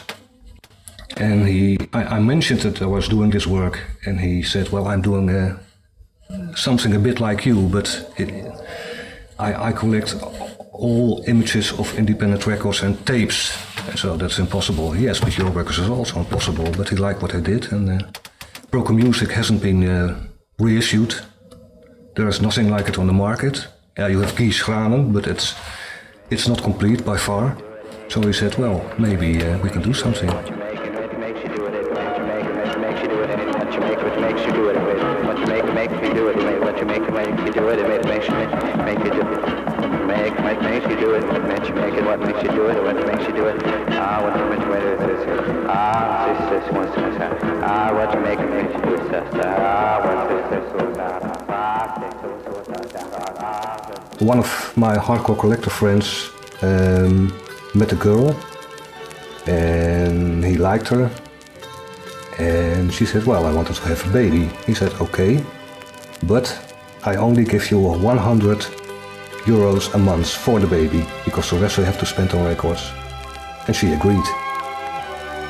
And 1.17 1.47
he, 1.47 1.80
I, 1.93 2.17
I 2.17 2.20
mentioned 2.20 2.61
that 2.61 2.80
I 2.80 2.86
was 2.86 3.07
doing 3.07 3.32
this 3.32 3.47
work, 3.47 3.80
and 4.05 4.20
he 4.20 4.43
said, 4.43 4.70
"Well, 4.70 4.86
I'm 4.86 5.01
doing 5.01 5.32
uh, 5.32 5.57
something 6.55 6.93
a 6.93 6.99
bit 6.99 7.20
like 7.20 7.47
you, 7.47 7.67
but 7.70 7.88
it, 8.17 8.30
I, 9.39 9.70
I 9.70 9.72
collect 9.72 10.15
all 10.74 11.24
images 11.26 11.72
of 11.80 11.97
independent 11.97 12.45
records 12.45 12.84
and 12.84 13.03
tapes, 13.07 13.57
so 13.95 14.15
that's 14.15 14.38
impossible." 14.38 14.95
Yes, 14.95 15.20
but 15.20 15.36
your 15.39 15.49
records 15.49 15.80
is 15.80 15.89
also 15.89 16.20
impossible. 16.20 16.72
But 16.78 16.89
he 16.89 16.97
liked 16.97 17.24
what 17.24 17.34
I 17.34 17.39
did, 17.39 17.72
and 17.72 17.89
uh, 17.89 18.28
Broken 18.72 18.97
Music 18.97 19.32
hasn't 19.32 19.63
been 19.63 19.84
uh, 19.88 20.15
reissued. 20.59 21.15
There 22.15 22.28
is 22.28 22.39
nothing 22.39 22.70
like 22.70 22.88
it 22.88 22.99
on 22.99 23.07
the 23.07 23.13
market. 23.13 23.67
Yeah, 23.97 24.07
you 24.07 24.20
have 24.20 24.36
Guy 24.36 24.49
Schraenen, 24.49 25.11
but 25.11 25.26
it's 25.26 25.55
it's 26.30 26.47
not 26.47 26.61
complete 26.61 27.03
by 27.03 27.17
far. 27.17 27.57
So 28.09 28.22
he 28.22 28.32
said, 28.32 28.55
well, 28.59 28.86
maybe 28.99 29.43
uh, 29.43 29.57
we 29.59 29.70
can 29.70 29.82
do 29.82 29.93
something. 29.93 30.30
makes 30.30 31.41
you 31.41 31.49
do 34.53 34.70
it. 34.70 34.78
What 35.26 35.47
make 35.47 35.65
makes 40.61 40.86
you 40.86 40.95
do 40.95 41.13
it. 41.15 41.24
What 41.28 41.47
makes 41.47 41.67
you 41.67 41.76
do 41.76 41.86
it. 41.86 42.05
What 42.05 42.20
makes 42.20 42.43
you 42.43 42.49
do 42.49 42.65
it. 42.67 42.76
It. 42.76 42.84
What 42.84 42.97
makes 43.07 43.28
you 43.28 43.34
do 43.34 43.47
it. 43.47 43.57
What. 43.57 43.76
Ah. 43.93 44.22
Ah. 44.22 44.30
Ah, 44.30 44.49
makes 44.49 44.63
you 44.63 45.26
do 45.26 45.34
it. 45.34 45.38
One 54.20 54.39
of 54.39 54.74
my 54.76 54.97
hardcore 54.97 55.39
collector 55.39 55.70
friends 55.70 56.30
um, 56.62 57.34
met 57.74 57.93
a 57.93 57.95
girl 57.95 58.36
and 59.47 60.43
he 60.43 60.57
liked 60.57 60.89
her 60.89 61.10
and 62.38 62.93
she 62.93 63.05
said, 63.05 63.26
well, 63.26 63.45
I 63.45 63.53
wanted 63.53 63.76
to 63.76 63.82
have 63.84 64.05
a 64.07 64.12
baby. 64.12 64.49
He 64.66 64.74
said, 64.74 64.93
okay, 65.01 65.43
but 66.24 66.47
I 67.03 67.16
only 67.16 67.45
give 67.45 67.72
you 67.72 67.80
100 67.80 68.60
euros 69.45 69.93
a 69.93 69.97
month 69.97 70.30
for 70.30 70.60
the 70.60 70.68
baby 70.68 71.05
because 71.26 71.49
the 71.49 71.57
rest 71.57 71.80
I 71.80 71.84
have 71.84 71.99
to 71.99 72.05
spend 72.05 72.34
on 72.34 72.43
records. 72.45 72.91
And 73.68 73.76
she 73.76 73.93
agreed. 73.93 74.26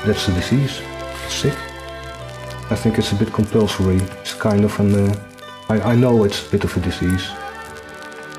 That's 0.04 0.26
the 0.26 0.32
disease. 0.32 0.80
Sick. 1.30 1.54
I 2.70 2.76
think 2.76 2.98
it's 2.98 3.12
a 3.12 3.14
bit 3.14 3.32
compulsory. 3.32 3.96
It's 4.20 4.34
kind 4.34 4.64
of 4.64 4.78
an... 4.80 4.94
Uh, 4.94 5.14
I, 5.68 5.92
I 5.92 5.94
know 5.94 6.24
it's 6.24 6.46
a 6.46 6.50
bit 6.50 6.64
of 6.64 6.76
a 6.76 6.80
disease. 6.80 7.30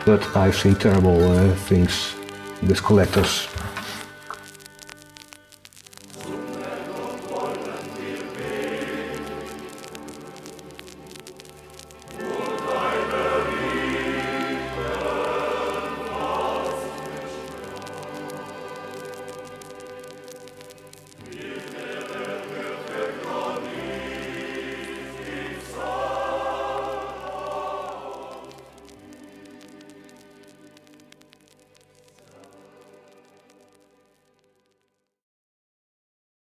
But 0.05 0.21
I've 0.35 0.55
seen 0.55 0.75
terrible 0.75 1.23
uh, 1.31 1.55
things 1.55 2.15
with 2.61 2.83
collectors 2.83 3.47